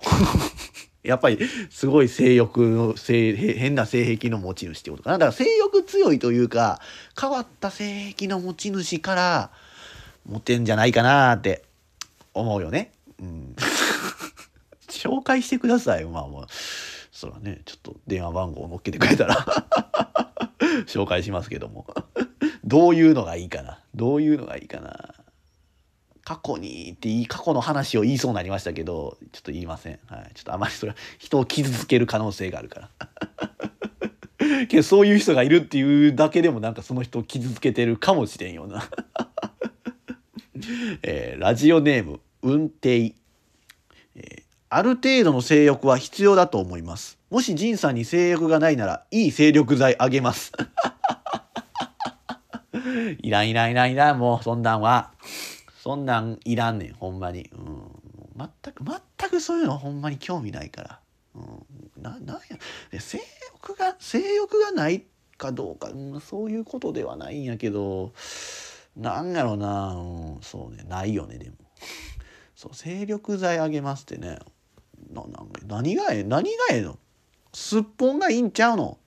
[1.01, 1.39] やっぱり
[1.71, 6.79] すごい性欲の性変な性癖の持ち主ってことかなだから性欲強いというか
[7.19, 9.51] 変わった性癖の持ち主から
[10.30, 11.63] モテんじゃないかなって
[12.36, 12.92] 思うよね。
[13.20, 13.56] うん。
[14.88, 16.48] 紹介してくださいまあまあ
[17.12, 19.36] そらねちょっと電話番号を載っけてくれたら。
[20.86, 21.88] 紹介しますけども。
[22.63, 23.80] どういうのがいいかな。
[23.96, 25.15] どういうのがいいかな。
[26.24, 32.89] 過去にっていい過去の話を言いそうになりましたけどちょっと言いません、はい、ちょっとあまりそれは人を傷つける可能性があるから。
[34.68, 38.84] けどそういう人がいるっていうだけでもなんかその人を傷つけてるかもしれんよな、
[41.04, 43.13] えーラジオネーム運転
[44.15, 47.17] えある程度の性欲は必要だと思います。
[47.32, 50.52] もし仁さんに性欲がないなら、いい精力剤あげます。
[53.22, 55.12] いらんいらんいらんいらん、もう、そんなんは。
[55.82, 57.50] そんなんいらんねん、ほんまに。
[57.52, 57.82] うん、
[58.38, 61.00] 全く、全くそういうのほんまに興味ないから。
[61.36, 61.65] うん、
[62.04, 62.41] な、なん
[62.91, 63.00] や。
[63.00, 63.19] 性
[63.54, 65.04] 欲が、性欲がない
[65.38, 68.13] かどうか、うん、そういうことではないんやけど、
[69.00, 71.56] なんやろな、うん、そうね、ないよね、でも。
[72.56, 74.40] そう、精力剤あげますってね。
[75.12, 76.98] ななん何がええ何がええの？
[77.54, 78.98] すっぽんがいいんちゃうの？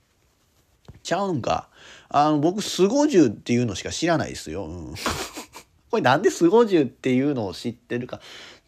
[1.03, 1.69] ちゃうんか。
[2.09, 4.93] あの僕スゴジュっていうのしか知らないですよ、うん、
[5.89, 8.21] これなんでスゴジュっていうのを知ってるか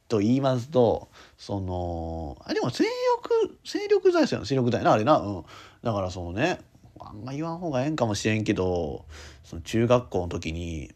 [0.07, 4.45] と言いますとそのあでも精力精力剤ですよね。
[4.47, 5.45] 精力剤なあれな、うん、
[5.83, 6.59] だからそのね
[6.99, 9.05] あんま言わん方がええんかもしれんけど
[9.43, 10.91] その中学校の時に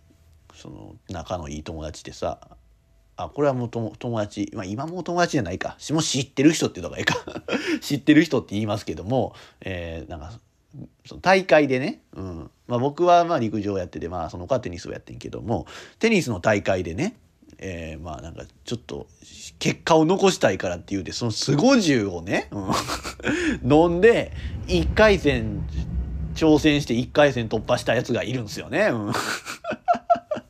[0.60, 2.40] その仲のいい友達でさ
[3.24, 5.78] あこれはもう友達、まあ、今も友達じゃないか。
[5.92, 7.18] も知ってる人っていうのがいいか。
[7.82, 10.40] 知ってる人って言いますけども、えーなんか
[11.06, 12.52] その大会でね、うん。
[12.68, 15.66] まあ、僕はまあ陸上やってて、まあ、その子はテニスをやってんけども
[15.98, 17.18] テニスの大会でね、
[17.58, 19.08] えーまあなんかちょっと
[19.58, 22.72] 結果を残したいからって言うてそのスゴジュをね、うん。
[23.70, 24.32] 飲んで
[24.68, 25.68] 1回戦
[26.36, 28.88] 挑戦して1回戦突破したやつがいるんですよね。
[28.94, 29.14] うん。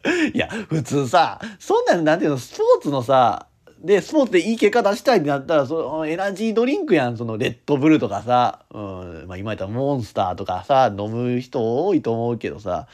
[0.33, 3.47] いや、普通さ、そんなん、なんていうの、スポーツのさ、
[3.81, 12.87] で、スポーツでいい結果出したいってなったら、そのエナジードリンクやん、そのレッドブルとかさ、うん、まあ今言ったらモンスターとかさ、飲む人多いと思うけどさ、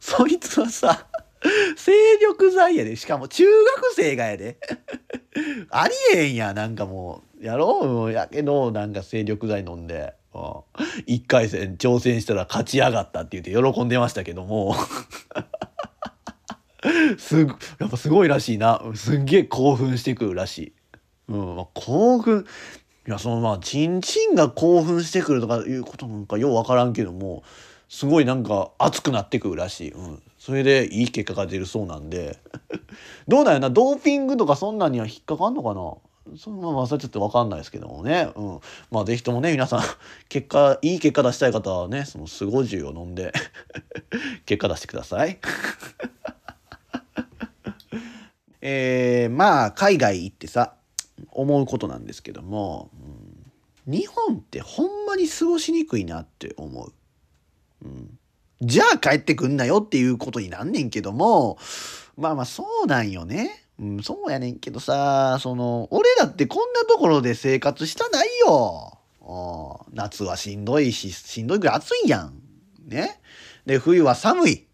[0.00, 1.06] そいつはさ、
[1.76, 1.92] 精
[2.22, 4.58] 力剤やで、しかも中学生がやで。
[5.70, 10.40] ありえんや、なんかもう、やろう、やけど、なんか精力剤飲んで、うん、
[11.06, 14.74] 1回戦挑戦したら勝ち上がったって言って喜んでましたけども。
[17.18, 17.40] す
[17.78, 18.82] やっぱすごいらしいな。
[18.94, 20.72] すんげえ興奮してくるらしい、
[21.28, 21.56] うん。
[21.56, 22.46] まあ、興奮
[23.06, 27.42] いやそのまあチンチンが興奮してくるとかいうことなんかよう分からんけども
[27.88, 32.38] すごいなんか熱くなってくるらしい、うん、それでいい結果が出るそうなんで。
[33.26, 33.70] どうだよな？
[33.70, 36.36] ドーピングとかそんなんには引っかかんのかな？
[36.36, 39.82] そのままそれちょっと分かんないですけどもね、うん、まあ是非ともね皆さん
[40.28, 43.32] 結果いい結果出したい方はねそのスゴジュを飲んで
[44.46, 45.38] 結果出してください。
[48.60, 50.74] えー、まあ海外行ってさ
[51.30, 52.90] 思うことなんですけども、
[53.86, 56.92] うん、日本ってほんまに過ごしにくいなって思う。
[57.82, 58.18] うん、
[58.60, 61.58] じゃあ帰ってくんなよっていうことになんねんけども
[62.16, 63.64] まあまあそうなんよね。
[63.78, 68.98] うん、そうやねんけどさその俺だってこんなところで生活したないよ。
[69.92, 72.42] 夏はしんどいししんどいぐらい暑いやん。
[72.86, 73.20] ね。
[73.64, 74.66] で冬は寒い。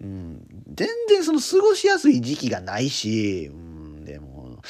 [0.00, 0.46] うん、
[0.78, 4.62] 全然その過ごしやすい時期がないし、うん、でも、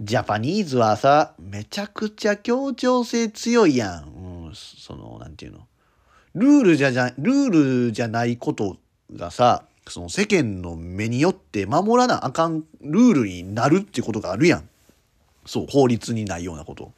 [0.00, 4.46] ジャパニーズはさ、めちゃくちゃ協調性強いやん。
[4.46, 5.66] うん、その、なんていうの？
[6.34, 8.78] ルールじゃじゃ、ルールじゃないこと
[9.14, 14.68] がさ、その世間の目によって守らなあかんルールになるってことがあるやん。
[15.44, 16.90] そう、法律にないようなこと。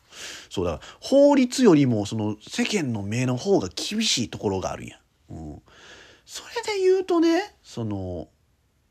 [0.50, 4.98] そうだ、法律よりもその世間の目の方が厳しいところがあるや
[5.30, 5.34] ん。
[5.34, 5.62] うん
[6.28, 8.26] それで言うとねその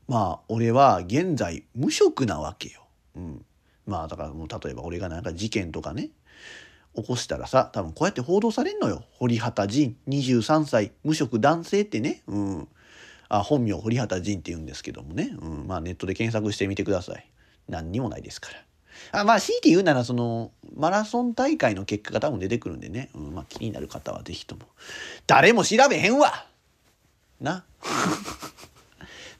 [0.08, 2.86] まあ俺は現在無職なわけよ。
[3.16, 3.44] うん、
[3.86, 6.10] まあだからもう例えば俺がなんか事件とかね
[6.94, 9.04] 起こしたらさ多分こうやって報道されんのよ。
[9.12, 12.68] 堀畑仁23歳無職男性ってね、うん、
[13.28, 17.30] あ本名堀畑仁って言うんですけどもね、うん、まあネットで検索してみてください。
[17.68, 18.50] 何にもないですか
[19.12, 19.20] ら。
[19.20, 23.34] あまあ強いて言うならそのマラソン大会の結果が多分出てくるんでね、うん。
[23.34, 24.62] まあ、気になる方は是非とも。
[25.26, 26.46] 誰も調べへんわ！
[27.40, 27.64] な。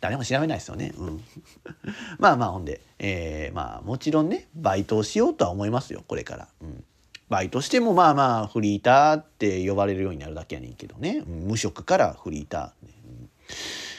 [0.07, 0.93] 誰も調べないですよね。
[0.97, 1.25] うん、
[2.19, 6.49] まあまあほんで、えー、まあもちろんねバイトをしようとは思いますよこれから。
[6.63, 6.85] うん。
[7.29, 12.89] バイトしてもまあまあフリーターって呼ばれるようになるだけやねんけどね、無職からフリーター、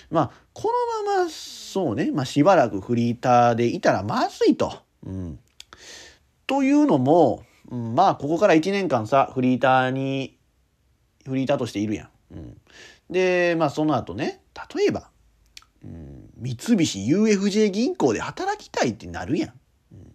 [0.10, 4.82] まあこのままそうね、まあ、しばらくフリーターでいたらまずいと。
[5.06, 5.40] うん、
[6.46, 10.38] というのも、うん、まあここから1年間さフリーターに
[11.26, 12.10] フリーターとしているやん。
[12.32, 12.58] うん、
[13.10, 14.40] でまあその後ね
[14.74, 15.10] 例えば、
[15.84, 19.54] うん、三菱 UFJ 銀行で働きたいってなるやん。
[19.94, 20.12] うん、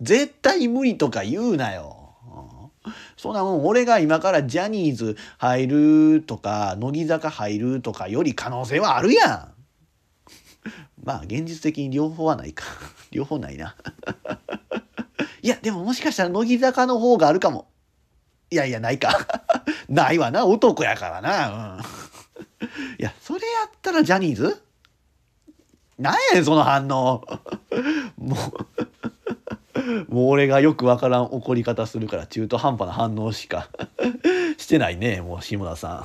[0.00, 2.02] 絶対無理とか言うなよ。
[3.16, 5.66] そんなもん俺が今からジャニーズ入
[6.14, 9.52] るとか乃木坂入るとかより可能性はあるやん。
[11.04, 12.64] まあ現実的に両方はないか。
[13.10, 13.76] 両方ないな。
[15.42, 17.68] いやでももしかしたら乃木坂の方があるかも。
[18.50, 19.26] いやいやないか。
[19.88, 21.76] ないわな男やからな。
[21.76, 21.82] うん、い
[22.98, 24.62] やそれやったらジャニーズ？
[26.02, 27.24] なんやねんその反応。
[28.18, 33.68] もうもう俺がよくわからん怒り方するから中途半端な反応しか
[34.58, 36.04] してないねもう下田さ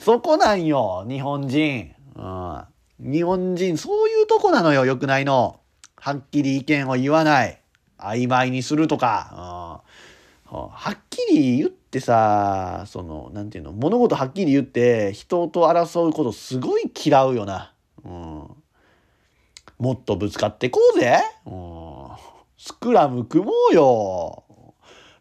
[0.00, 2.64] そこなんよ日本人、うん、
[2.98, 5.60] 日本人そういうとこなのよよくないの。
[5.96, 7.60] はっきり意見を言わない。
[7.98, 9.82] 曖昧にするとか、
[10.50, 17.73] うん、はっきり言ってさそのなんていうの物事はっきり言って人と争うことすごい嫌うよな、
[19.78, 21.18] もっとぶつかってこうぜ、
[22.56, 24.44] スクラム組もうよ。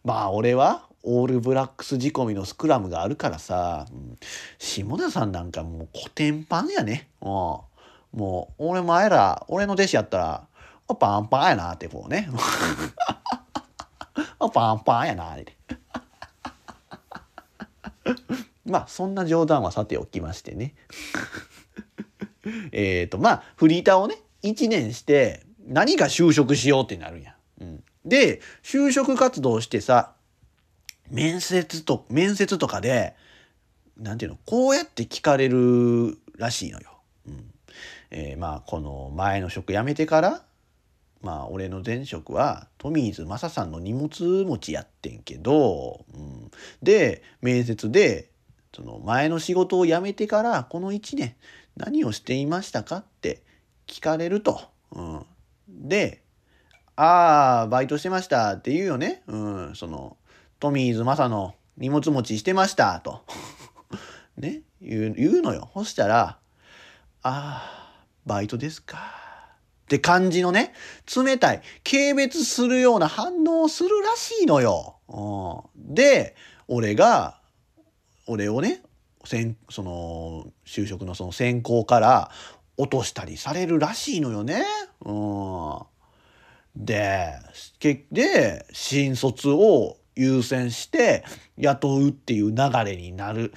[0.04, 4.18] まあ俺はオールブラックス仕込みのスクラムがあるからさ、うん、
[4.58, 7.10] 下田さんなんかもうコテンパンやね。
[7.22, 10.48] うん、もう俺前ら、俺の弟子やったら、
[11.00, 12.30] パンパンやなってこうね。
[14.54, 15.58] パンパンやなって。
[18.66, 20.76] まあそんな冗談はさておきましてね。
[22.72, 27.36] えっとまあフリーターをね1年して何か就職しようってなるんや。
[27.62, 30.14] うん、で、就職活動してさ、
[31.10, 33.16] 面接と、面接とかで、
[33.98, 37.00] なんていうの、こうやって聞かれるらしいのよ。
[37.28, 37.52] うん。
[38.12, 40.44] えー、まあ、この前の職辞めてから、
[41.22, 46.52] まあ、俺の前職は、トミーズ正さんの荷物持ちやってんけど、うん、
[46.82, 48.30] で、面接で、
[48.76, 51.36] その前の仕事を辞めてから、この1年、
[51.78, 53.42] 何をしていましたかって
[53.88, 54.62] 聞かれると。
[54.92, 55.26] うん。
[55.68, 56.22] で、
[56.96, 59.24] ああ、バイトしてましたって言うよね。
[59.28, 60.18] うん、その、
[60.60, 63.26] トミーズマサの荷物持ちしてましたと。
[64.38, 65.70] ね、言う、言うのよ。
[65.74, 66.38] そしたら、
[67.24, 68.98] ああ、バイトですか。
[68.98, 70.74] って感じのね、
[71.16, 74.98] 冷たい、軽蔑するような反応をするらしいのよ。
[75.08, 76.36] うん、で、
[76.68, 77.40] 俺が、
[78.28, 78.82] 俺をね、
[79.70, 82.32] その、就職のその選考から
[82.78, 84.64] 落としたりされるらしいのよね。
[85.06, 85.80] うん。
[86.76, 87.34] で、
[88.12, 91.24] で、新卒を優先して
[91.58, 92.56] 雇うっていう流
[92.86, 93.54] れになる、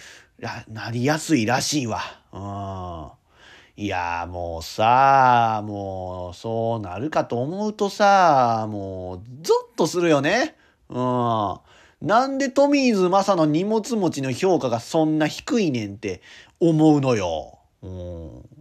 [0.69, 2.01] なりやすいらしいわ。
[2.33, 2.39] う
[3.81, 3.83] ん。
[3.83, 10.57] いや、もうさ、もうそうなるかと思うとさ、もうゾッとするよね。
[10.89, 11.59] うん。
[12.01, 16.21] なんでトミーズ・マサの荷物持ちの評価がそんな低いねんって
[16.61, 17.59] 思うのよ。
[17.83, 18.56] うん。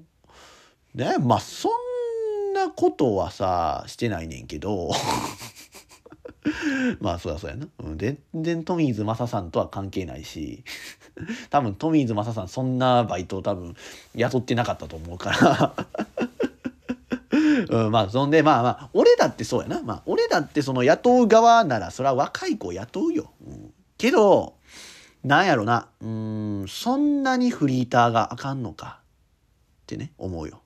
[0.96, 4.92] ねまあそんなことはさしてないねんけど。
[7.02, 10.64] まあそうやそうやな、うん、全然トミーズマサさんとは関係ないし。
[11.50, 13.76] 多分トミーズマサさんそんなバイトを多分
[14.16, 15.74] 雇ってなかったと思うから。
[17.70, 19.82] うん、まあそんでまあまあ俺だってそうやな。
[19.82, 24.56] まあ俺だってその雇う側ならそれは若い子雇うよ、うん、けど
[25.24, 25.88] なんやろな。
[26.02, 29.00] うんそんなにフリーターがあかんのか
[29.84, 30.62] ってね思うよ。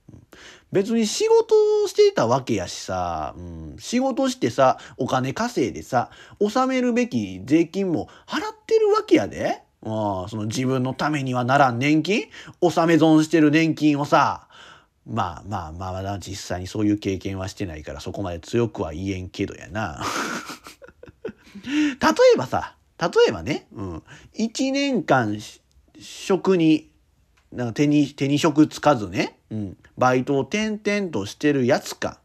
[0.72, 1.56] 別に仕事
[1.88, 9.64] してたわけやしさ、うん、仕事してさお金稼いでさ納めるべき税金も払ってるわけやで。
[9.82, 12.26] あその自分のためにはならん年金
[12.60, 14.50] 納め損してる年金をさ
[15.06, 20.04] まあまあまあまだ実際にそういう経験はしてないからそこまで強くは言えんけどやな。
[21.64, 21.74] 例
[22.36, 24.04] えばさ例えばね、うん、
[24.38, 25.40] 1年間
[26.00, 26.92] 職に
[27.52, 32.20] なんか手に手に職つかずね、うん、バイトを転々としてるやつか。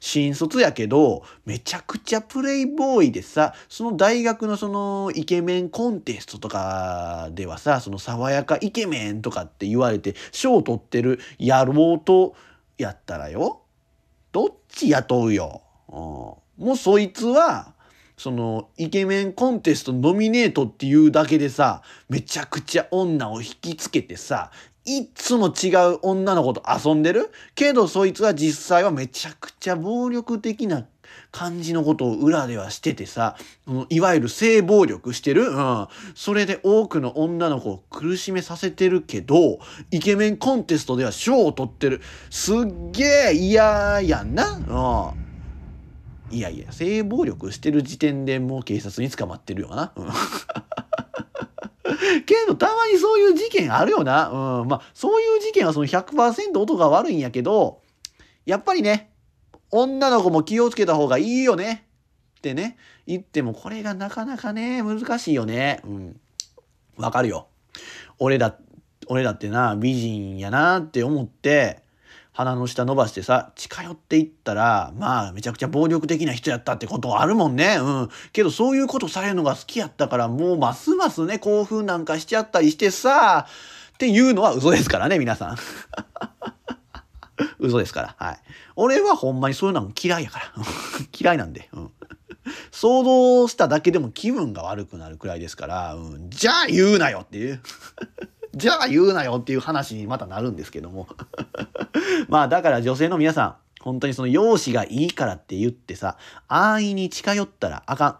[0.00, 12.34] 新卒やけど、めちゃくちゃプレイボーイでさ、その大学のそのイケメンコンテストとかではさ、その爽やかイケメンとかって言われて、賞を取ってる野郎と
[12.78, 13.60] やったらよ、
[14.32, 15.62] どっち雇うよ？
[15.88, 16.38] うん、も
[16.72, 17.74] うそいつは、
[18.16, 24.52] そのイケメンコンテストノミネートっていうだけでさめちゃくちゃ女を引きつけてさ
[24.84, 30.86] いつも違う女の子と遊んでるけどそいつは実際はめちゃくちゃ暴力的な
[31.30, 33.36] 感じのことを裏ではしててさ、
[33.88, 35.88] いわゆる性暴力してるうん。
[36.14, 39.58] それで多くの女の子を苦しめさせてるけど、
[39.90, 42.00] イケメンコンテストでは賞を取ってる。
[42.30, 42.56] すっ
[42.92, 45.12] げえ嫌やんな。
[46.30, 46.36] うん。
[46.36, 49.92] いやいや、性暴力してる時点でもう警察に捕まってるよな。
[49.96, 50.06] うん
[52.26, 54.28] けど、たまにそういう事件あるよな。
[54.28, 54.68] うん。
[54.68, 57.80] まあ、そういう事件はその100%音が悪いんやけど、
[58.44, 59.10] やっぱりね、
[59.70, 61.86] 女の子も気をつけた方がいいよね。
[62.38, 62.76] ってね、
[63.06, 65.80] 言ってもこれがなかなかね、難しいよね。
[65.84, 66.20] うん。
[66.96, 67.46] わかるよ。
[68.18, 68.56] 俺だ、
[69.06, 71.82] 俺だってな、美人やなって思って、
[72.32, 77.76] 鼻の下伸ばしてさ、近寄っていったら、まあ、めちゃくちゃ暴力的な人やったってことあるもんね。
[77.78, 78.08] うん。
[78.32, 83.46] けど、そういうことされるのが好きやったから、もうますますね、興奮なんかしちゃったりしてさ、
[83.92, 85.56] っていうのは嘘ですからね、皆さん。
[87.60, 88.16] 嘘ですから。
[88.18, 88.38] はい。
[88.76, 90.52] 俺はほんまにそういうの嫌いやから。
[91.18, 91.68] 嫌いなんで。
[91.72, 91.90] うん。
[92.70, 97.60] 想像しただけでも気分が悪くなるくらいですから、うん、じゃあ言うなよっていう。
[98.54, 101.08] じゃあ言うなよっていう話にまたなるんですけども。
[102.32, 106.16] まあだから女性の皆さん、本当にその容姿がいいからって言ってさ、
[106.48, 108.18] 安易に近寄ったらあかん。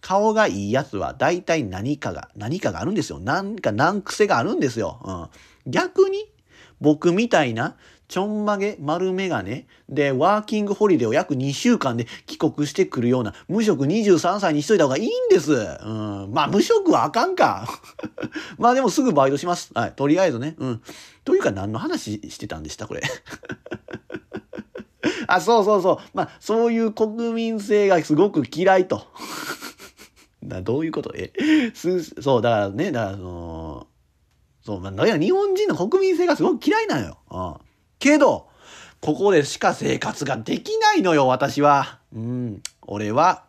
[0.00, 3.20] 顔がいいやつは大体何かが、何かがあるんですよ。
[3.20, 5.30] なんか難癖があるんですよ。
[5.66, 6.24] うん、逆に、
[6.80, 7.76] 僕みたいな
[8.08, 15.52] ちょんまげ、丸メガネで、ワーキングホリデーを約2週間で帰国してくるような、無職23歳にしといた方がいいんです。
[15.52, 16.30] うん。
[16.32, 17.68] まあ、無職はあかんか。
[18.56, 19.70] まあ、でもすぐバイトします。
[19.74, 19.92] はい。
[19.92, 20.54] とりあえずね。
[20.56, 20.82] うん。
[21.22, 22.86] というか、何の話してたんでした？
[22.88, 23.02] これ。
[25.28, 25.98] あ、そうそうそう。
[26.14, 29.02] まあ、そういう国民性がすごく嫌いと。
[30.42, 31.12] などういうこと？
[31.14, 31.30] え？
[31.74, 33.86] す、そう、だからね、だからその、
[34.64, 37.18] そう、まあ、だから日本人の国民性がすごく嫌いなのよ。
[37.30, 37.67] うん。
[37.98, 38.48] けど、
[39.00, 41.98] ここでしか生活ができないのよ、私は。
[42.14, 42.62] うん。
[42.82, 43.44] 俺は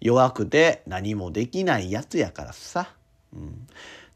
[0.00, 2.88] 弱くて何もできないやつやからさ。
[3.32, 3.66] うん。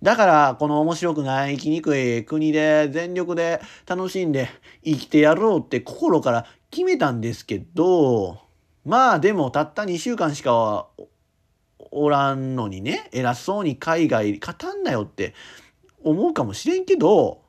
[0.02, 4.48] だから、この面白くない生きにくい国で全力で楽しんで
[4.84, 8.38] 生きてやろうって心から決めたんですけど、
[8.84, 10.86] まあでもたった2週間しか
[11.90, 15.34] おらんのにね、偉そうに海外勝たんなよって
[16.04, 17.42] 思うかもしれんけど、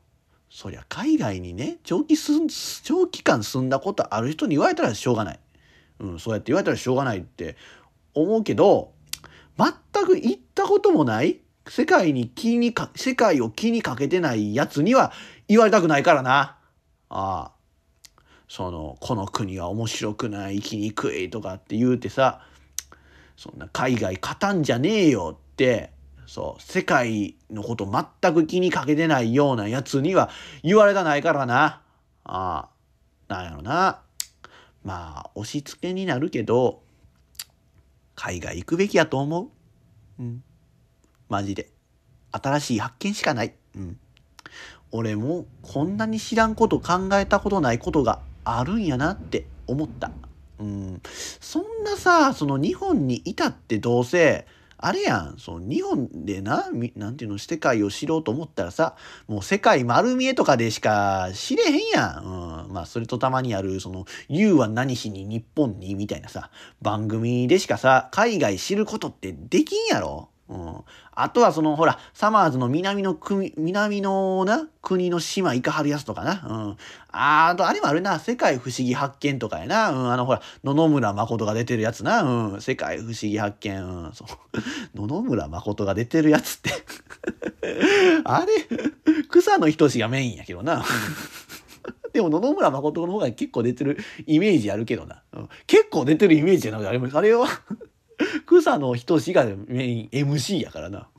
[0.49, 2.47] そりゃ海外にね長期すん
[2.83, 5.39] 長期間住んだことある人に言われたらしょうがない、
[5.99, 7.55] うん、そうやって言われたらしょうがないって
[8.13, 8.91] 思うけど
[9.57, 15.11] 全く行ったこともない世界に気にか世界を気にかけてないやつには
[15.47, 16.57] 言われたくないからな。
[17.09, 17.51] ああ
[18.47, 22.41] そのこの国は面白くない生きにくいとかって言うてさ
[23.37, 25.91] そんな海外勝たんじゃねえよって
[26.29, 26.61] そう。
[26.61, 30.29] 世界のこと全く気にかけてないようなやつには
[30.61, 31.81] 言われたないからな。
[32.23, 32.69] ああ
[33.27, 34.01] なんやろな。
[34.83, 36.83] まあ押し付けになるけど
[38.13, 40.21] 海外行くべきやと思う。
[40.21, 40.43] うん。
[41.29, 41.71] マジで。
[42.31, 43.55] 新しい発見しかない。
[43.75, 43.97] うん。
[44.91, 50.11] 俺もこんなに知らんこと考えたことないことがあるんやなって思った。
[50.59, 51.01] うん。
[51.41, 54.45] そんなさその日本にいたってどうせ
[54.81, 56.65] あれやん、その日本でな、
[56.95, 58.95] なんていうの、世界を知ろうと思ったらさ、
[59.27, 62.65] もう世界丸見えとかでしか知れへんやん。
[62.65, 62.73] うん。
[62.73, 66.49] まあ、それとたまにある、その、You は何しに日本にみたいなさ、
[66.81, 70.29] 番組でしかさ、海外知ることってできんやろ。
[70.47, 70.83] うん。
[71.21, 76.45] あとはその、ほら、サマーズの南の国、南のな、国の島行かはるやつとかな。
[76.47, 76.77] うん。
[77.11, 79.91] あと、あれもあるな、世界不思議発見とかやな。
[79.91, 82.23] うん、あの、ほら、野々村誠が出てるやつな。
[82.23, 83.83] うん、世界不思議発見。
[83.83, 84.57] うん、そう。
[84.95, 86.71] 野々村誠が出てるやつって
[88.23, 90.85] あれ、草野仁がメインやけどな。
[92.13, 95.21] でも野々村誠の方が結構出てるイメージあるけどな。
[95.33, 97.47] うん、結構出てるイメージじゃなくて、あれあれは
[98.45, 101.09] 草野仁がメイン MC やからな。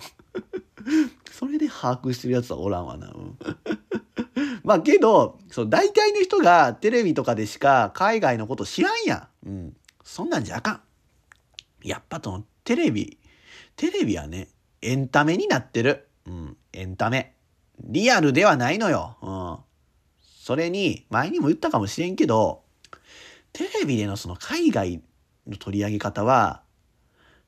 [1.31, 3.13] それで把握してるやつはおらんわな。
[4.63, 9.49] まあけど、そう、大体の人がテレビとかでしか海外のこと知らんやん。
[9.49, 9.77] うん。
[10.05, 10.81] そんなんじゃあかん。
[11.83, 13.19] やっぱそのテレビ、
[13.77, 14.49] テレビはね、
[14.83, 16.09] エンタメになってる。
[16.27, 17.35] うん、エンタメ。
[17.83, 19.17] リアルではないのよ。
[19.23, 19.59] うん。
[20.23, 22.63] それに、前にも言ったかもしれんけど、
[23.53, 25.03] テレビでのその海外
[25.47, 26.63] の取り上げ方は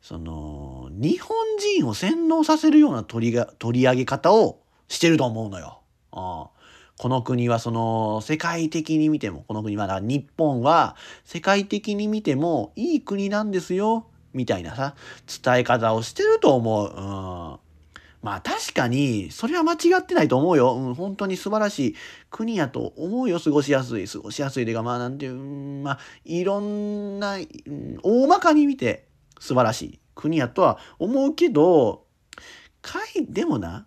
[0.03, 1.36] その日本
[1.76, 5.80] 人を洗脳させるような取りが取り上げ方をしてると思うのよ。
[6.11, 6.62] ああ
[6.98, 14.94] この国はその世界的に見てもこの国は日本は世界的に見てもいい国なんですよみたいなさ
[15.42, 16.92] 伝え方をしてると思う。
[16.94, 17.72] うん
[18.22, 20.76] まあ確かに、それは間違ってないと思うよ。
[20.76, 21.94] うん、本当に素晴らしい
[22.30, 23.40] 国やと思うよ。
[23.40, 24.07] 過ごしやすい。
[24.07, 29.09] 過ごしやすいというか、まあなんていう、まあいろんな、うん、大まかに見て
[29.43, 32.07] 素晴らしい国やとは思うけど、
[32.80, 33.86] 海、でもな、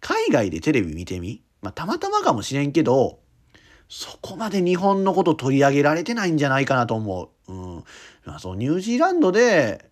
[0.00, 3.20] 海外でテレビ見てみまあたまたまかもしれんけど、
[3.88, 7.52] そこまで日本のこと取り上げられてないんじゃないかなと思う。
[7.52, 7.84] うん。
[8.24, 9.88] まあそう、ニュージーランドで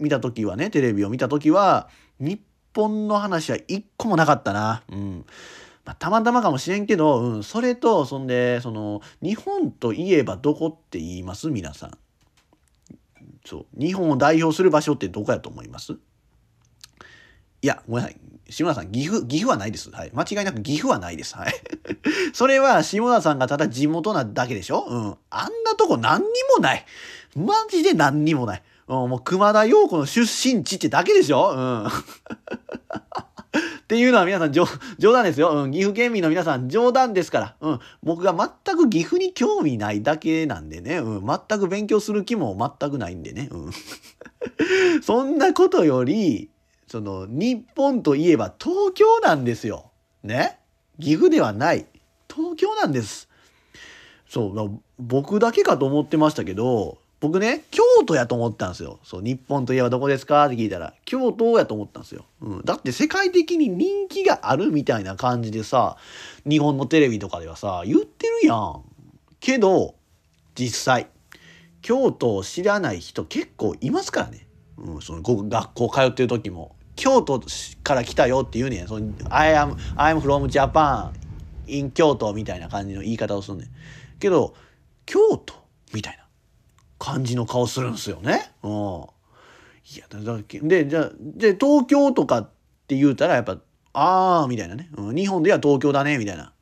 [0.00, 1.88] 見た時はね、テレビを見た時は、
[2.18, 2.40] 日
[2.74, 4.82] 本の話は一個もなかったな。
[4.90, 5.24] うん。
[5.84, 11.48] まあ、たまたまかもしれんけど、うん、それと、そんで、その、日本といえばどこって言います？
[11.48, 11.98] 皆さん。
[13.44, 13.66] そう。
[13.80, 15.92] 日本を代表する場所ってどこやと思います？
[17.62, 18.20] いや、ごめんなさい。
[18.50, 19.90] 下田さん、岐阜、岐阜はないです。
[19.90, 20.10] はい。
[20.14, 21.36] 間違いなく岐阜はないです。
[21.36, 21.52] はい。
[22.32, 24.86] それは、下田さんがただ地元なだけでしょ？
[24.88, 25.16] うん。
[25.30, 26.26] あんなとこ何に
[26.56, 26.86] もない。
[27.36, 28.62] マジで何にもない。
[28.86, 31.50] うんもう熊田陽子の出身地ってだけでしょ？
[31.50, 31.88] うん。
[33.56, 34.66] っていうのは皆さん冗
[35.12, 35.70] 談ですよ、うん。
[35.70, 37.56] 岐阜県民の皆さん冗談ですから。
[37.60, 37.80] うん。
[38.02, 40.98] 僕が全く岐阜に興味ないだけなんでね。
[40.98, 41.26] うん。
[41.26, 43.48] 全く勉強する気も全くないんでね。
[43.50, 43.70] うん。
[45.02, 46.50] そんなことより、
[46.86, 49.90] その、日本といえば東京なんですよ。
[50.22, 50.58] ね？
[51.00, 51.86] 岐阜ではない。
[52.34, 53.28] 東京なんです。
[54.28, 59.00] そう、僕だけかと思ってましたけど、僕ね、京都やと思ったんですよ。
[59.02, 62.24] そう、日本といえばどこですかって聞いたら、京都やと思ったんですよ。
[62.40, 62.64] うん。
[62.64, 65.96] だって世界的に人気があるみたいな感じでさ、
[66.48, 68.82] 日本のテレビとかではさ、言ってるやん。
[69.40, 69.96] けど、
[70.54, 71.08] 実際、
[71.82, 74.46] 京都を知らない人結構いますからね。
[74.76, 76.76] うん、その学校通ってる時も。
[76.94, 77.40] 京都
[77.84, 78.88] から来たよって言うねん。
[78.88, 81.10] その I am, I am from Japan
[81.68, 83.68] in 京都みたいな感じの言い方をすんねん。
[84.18, 84.54] けど、
[85.06, 85.54] 京都
[85.94, 86.17] みたいな。
[86.98, 88.52] 感じの顔するんですよね。
[88.62, 88.70] うん。
[88.70, 92.50] いや、だだで、じゃあ、で、東京とかっ
[92.86, 93.58] て言うたら、やっぱ、
[93.92, 95.16] あーみたいなね、うん。
[95.16, 96.52] 日本では東京だね、みたいな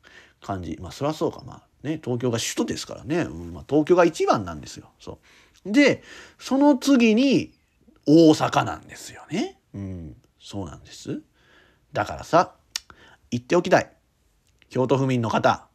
[0.41, 0.77] 感じ。
[0.81, 1.41] まあ、そりゃそうか。
[1.45, 3.21] まあ、ね、東京が首都ですからね。
[3.21, 4.89] うんまあ、東京が一番なんですよ。
[4.99, 5.19] そ
[5.65, 5.71] う。
[5.71, 6.03] で、
[6.39, 7.53] その次に、
[8.07, 9.59] 大阪なんですよね。
[9.73, 10.15] うん。
[10.39, 11.21] そうなんです。
[11.91, 12.53] だからさ、
[13.29, 13.91] 言っておきたい。
[14.69, 15.67] 京都府民の方。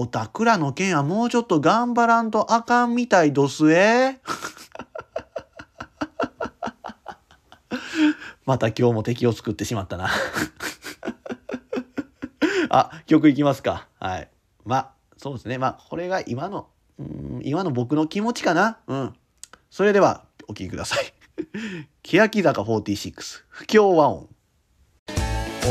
[0.00, 4.20] おたくらの件はもうちょっと頑張らんとあかんみたいどすえ。
[8.46, 10.08] また今日も敵を作ってしまったな
[12.70, 13.88] あ、曲いきますか。
[13.98, 14.28] はい。
[14.64, 15.58] まあ、そうですね。
[15.58, 16.68] まあ、これが今の、
[17.00, 18.78] うん、今の僕の気持ちかな。
[18.86, 19.14] うん。
[19.68, 21.12] それでは、お聴きください。
[22.04, 23.14] 欅坂46、
[23.48, 24.28] 不協和音。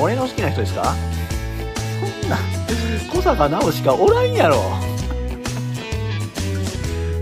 [0.02, 0.94] 俺の好きな人ですか？
[2.22, 2.57] そんな。
[3.28, 4.56] 坂直しかおらんやろ。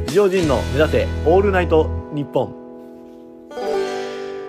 [0.02, 2.54] 自称人の目指せオールナイト日本。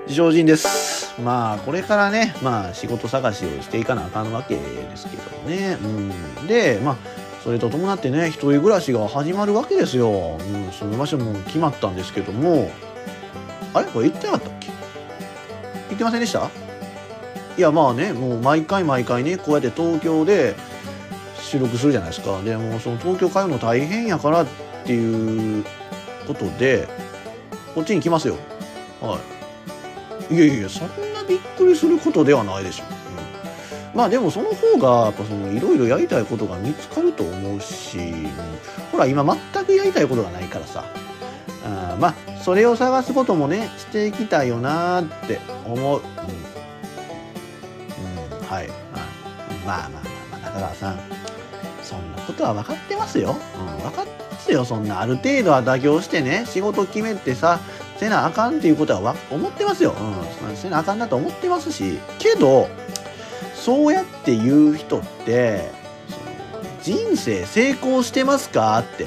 [0.03, 1.19] 自称人です。
[1.19, 5.79] まあこれからねまあ仕事探しをしていかなあかんわけですけどね。
[5.83, 6.47] うん。
[6.47, 6.97] でまあ
[7.43, 12.71] それと伴ってね一人暮らしが始まるわけですよ、うん、その場所も決まったんですけども。
[13.73, 13.87] あれ？
[13.87, 14.67] これ言ってなかったっけ？
[15.89, 16.51] 言ってませんでした？
[17.57, 20.55] いやまあねもう毎回毎回ねこうやって東京で
[21.47, 22.43] 収録するじゃないですか。
[22.43, 24.47] でもその東京通うの大変やからっ
[24.85, 25.65] ていう
[26.27, 26.89] ことで
[27.75, 28.37] こっちに来ますよ。
[29.01, 29.19] は
[30.31, 30.35] い。
[30.35, 32.85] いやいやそんなびっくりすることではないでしょ、
[33.93, 38.29] うん、まあでもその方がやっぱそのいろいろやりたいことが見つかると思うし、うん、
[38.91, 40.85] ほら今全くやりたいことがないからさ。
[41.65, 46.07] あまあそれを探すこともねしていきたいよなって思う、うん、
[48.39, 49.07] うん、はい、まあ
[49.67, 51.16] まあまあまあ中川さん。
[52.27, 53.37] ことは分かってますよ。
[53.59, 54.65] うん、分かってますよ。
[54.65, 57.61] そんなある程度は妥協してね、仕事決めてさ、
[57.99, 59.95] せなあかんっていうことは思ってますよ。
[60.49, 62.69] うん、せなあかんなと思ってますし、けど、
[63.55, 65.71] そうやって言う人って、
[66.83, 69.07] 人生成功してますかって。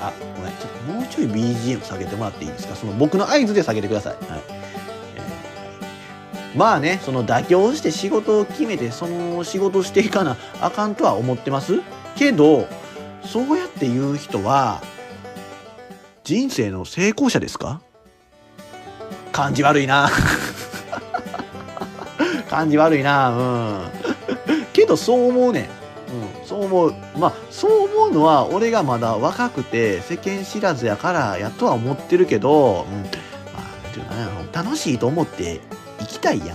[0.00, 2.76] あ、ごめん、ちょっともうちょい BGM 下げてもらっていいですか？
[2.76, 4.30] その僕の合図で下げてください。
[4.30, 4.42] はい
[6.56, 11.80] まあね、その妥協して仕事を決めて、その仕事していかなあかんとは思ってます？
[12.16, 12.66] けど、
[13.24, 14.80] そうやって言う人は、
[16.22, 17.80] 人生の成功者ですか？
[19.32, 20.10] 感じ悪いな。
[22.48, 23.30] 感じ悪いな。
[23.30, 23.84] うん。
[24.72, 25.62] けどそう思うねん。
[25.62, 25.68] うん。
[26.46, 33.08] そう思うまあそう思うのは俺がまだ若くて世間知らずやからやとは思ってるけど、うん、ま
[33.56, 33.60] あ
[33.92, 35.60] ていうな楽しいと思って
[36.00, 36.54] 生きたいやん、うん、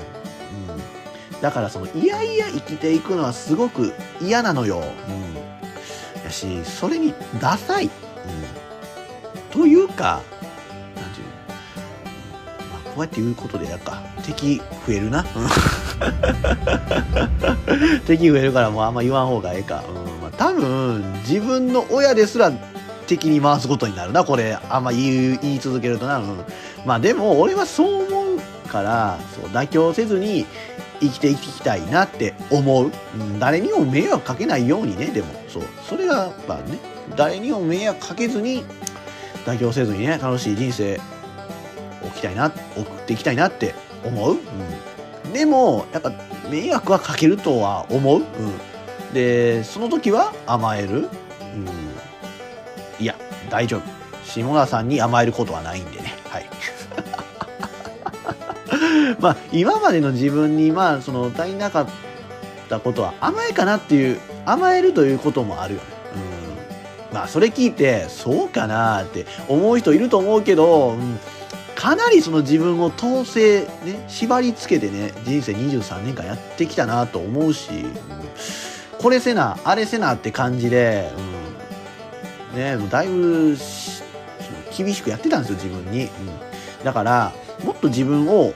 [1.41, 4.83] だからそのいやいや生きていくのはすごく嫌なのよ、うん、
[6.29, 7.91] やしそれにダサい、うん、
[9.51, 10.21] というか
[10.95, 11.27] なんていう、
[12.71, 15.25] まあ、こうやって言うことでやか敵増えるな。
[18.05, 19.95] 敵増えるからもうあんま言わん方がええか、うん。
[20.21, 22.51] まあ、多分自分の親ですら
[23.07, 24.23] 敵に回すことになるな。
[24.23, 26.43] これあんま言い言い続けるとな、うん、
[26.85, 30.45] まあでも俺はそう思うからそう妥協せずに
[30.99, 32.91] 生きていきたいなって思う、
[33.39, 35.27] 誰にも迷惑かけないようにねでも。
[35.47, 35.63] そう。
[35.87, 36.79] それがやっぱね
[37.15, 38.63] 誰にも迷惑かけずに
[39.45, 40.99] 妥協せずにね楽しい人生
[42.03, 43.73] 送きたいな送っていきたいなって
[44.05, 44.37] 思う、
[45.25, 46.11] うん、でもやっぱ
[46.49, 51.67] 迷惑はかけるとは思う、うん、でその時は甘える、うん、
[52.99, 53.15] いや
[53.49, 53.81] 大丈夫。
[54.25, 55.98] 下田さんに甘えることはないんで。
[59.19, 61.87] まあ今までの自分にまあその足りなかっ
[62.69, 65.85] たことは甘えかなっていう甘えるということもあるよね。
[67.11, 67.15] うん。
[67.15, 71.19] まあそれ聞いてそうかなって思う人いると思うけど、うん。
[71.75, 77.93] かなりその自分を統制、ね、縛り付けてね、人生23年間やってきたなと思うし、うん、
[78.97, 81.09] これせな、あれせなって感じで、
[82.53, 83.55] うん、ね、だいぶ
[84.75, 86.03] 厳しくやってたんですよ、自分に。
[86.03, 86.09] うん、
[86.83, 87.31] だから、
[87.63, 88.53] もっと自分を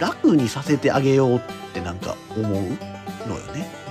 [0.00, 1.40] 楽にさせてあげようっ
[1.72, 2.52] てなんか思う
[3.28, 3.84] のよね。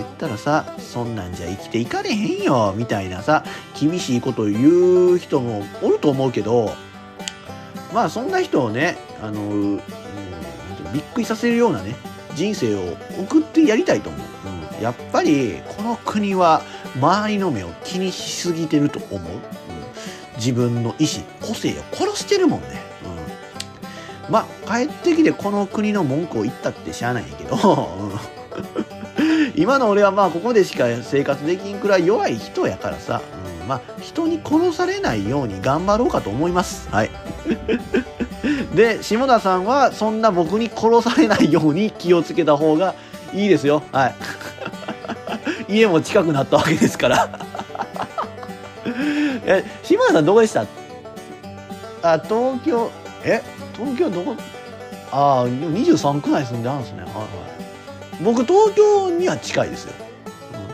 [0.00, 3.44] 言ったらさそんなんじゃ生きていかれへんよみたいなさ
[3.78, 6.72] 厳しいことを言う人もおると思うけど
[7.92, 9.76] まあそんな人をねあの、うん、
[10.92, 11.94] びっくりさせるようなね
[12.34, 14.20] 人生を送ってやりたいと思う、
[14.76, 16.62] うん、やっぱりこの国は
[16.96, 19.40] 周りの目を気にしすぎてると思う、うん、
[20.36, 22.68] 自分の意思個性を殺してるもんね、
[23.04, 23.19] うん、
[24.30, 28.12] まあ帰ってきてこの国の文句を言ったってしゃあないんやけど、
[29.56, 33.20] 今の俺はまあここでしか生活できんくらい弱い人やからさ、
[33.62, 36.88] うん、まあ人に殺されないように頑張ろうかと思います。
[36.90, 37.10] はい。
[38.74, 42.94] で下田さんはそんな僕に殺されないように気をつけた方が
[43.34, 43.82] いいですよ。
[43.92, 44.14] はい。
[45.68, 47.28] 家も近くなったわけですから。
[49.44, 50.66] え下田さんどこでした？
[52.02, 52.90] あ東京。
[53.24, 53.42] え？
[53.80, 54.36] 東京どこ？
[55.10, 57.02] ああ23区内住んであるんですね。
[57.02, 58.22] はいはい。
[58.22, 59.94] 僕東京には近いですよ。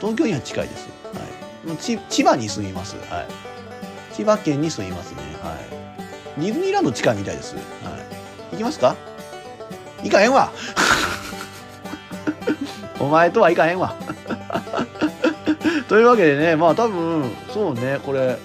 [0.00, 3.26] 東京には近いです、はい、ち千葉に住みます、はい、
[4.14, 5.22] 千葉県に住みますね。
[5.42, 5.54] は
[6.38, 6.40] い。
[6.40, 7.64] ディズニーランド近いみたいです、はい、
[8.52, 8.94] 行きますか？
[10.02, 10.52] 行かへんわ。
[13.00, 13.94] お前とは行かへんわ。
[15.88, 18.36] というわけでねまあ多分そうねこれ。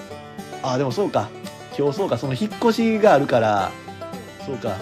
[0.64, 1.28] あでもそうか。
[1.78, 2.18] 今日そうか。
[2.18, 3.72] その引っ越しがあるから。
[4.46, 4.78] そうか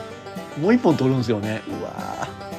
[0.60, 2.50] もう一本取るんですよねうわ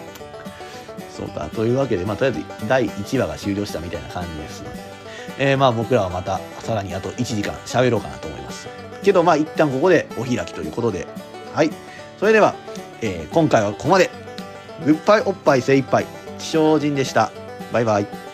[1.20, 1.48] そうか。
[1.54, 4.80] というわけで、まあ、とりあえず第1話が終了したみたいな感じですので、
[5.38, 8.68] えー、まあ僕らはまたさらにあと1時間喋ろうかなと思います。
[9.02, 11.06] けど、まあ一旦ここでお開きということで、
[11.54, 11.70] はい。
[12.18, 12.54] それでは、
[13.02, 14.10] えー、今回はここまで。
[14.84, 16.06] グッバイおっぱい精一杯。
[16.38, 17.30] 気象人でした。
[17.70, 18.29] バイバイ。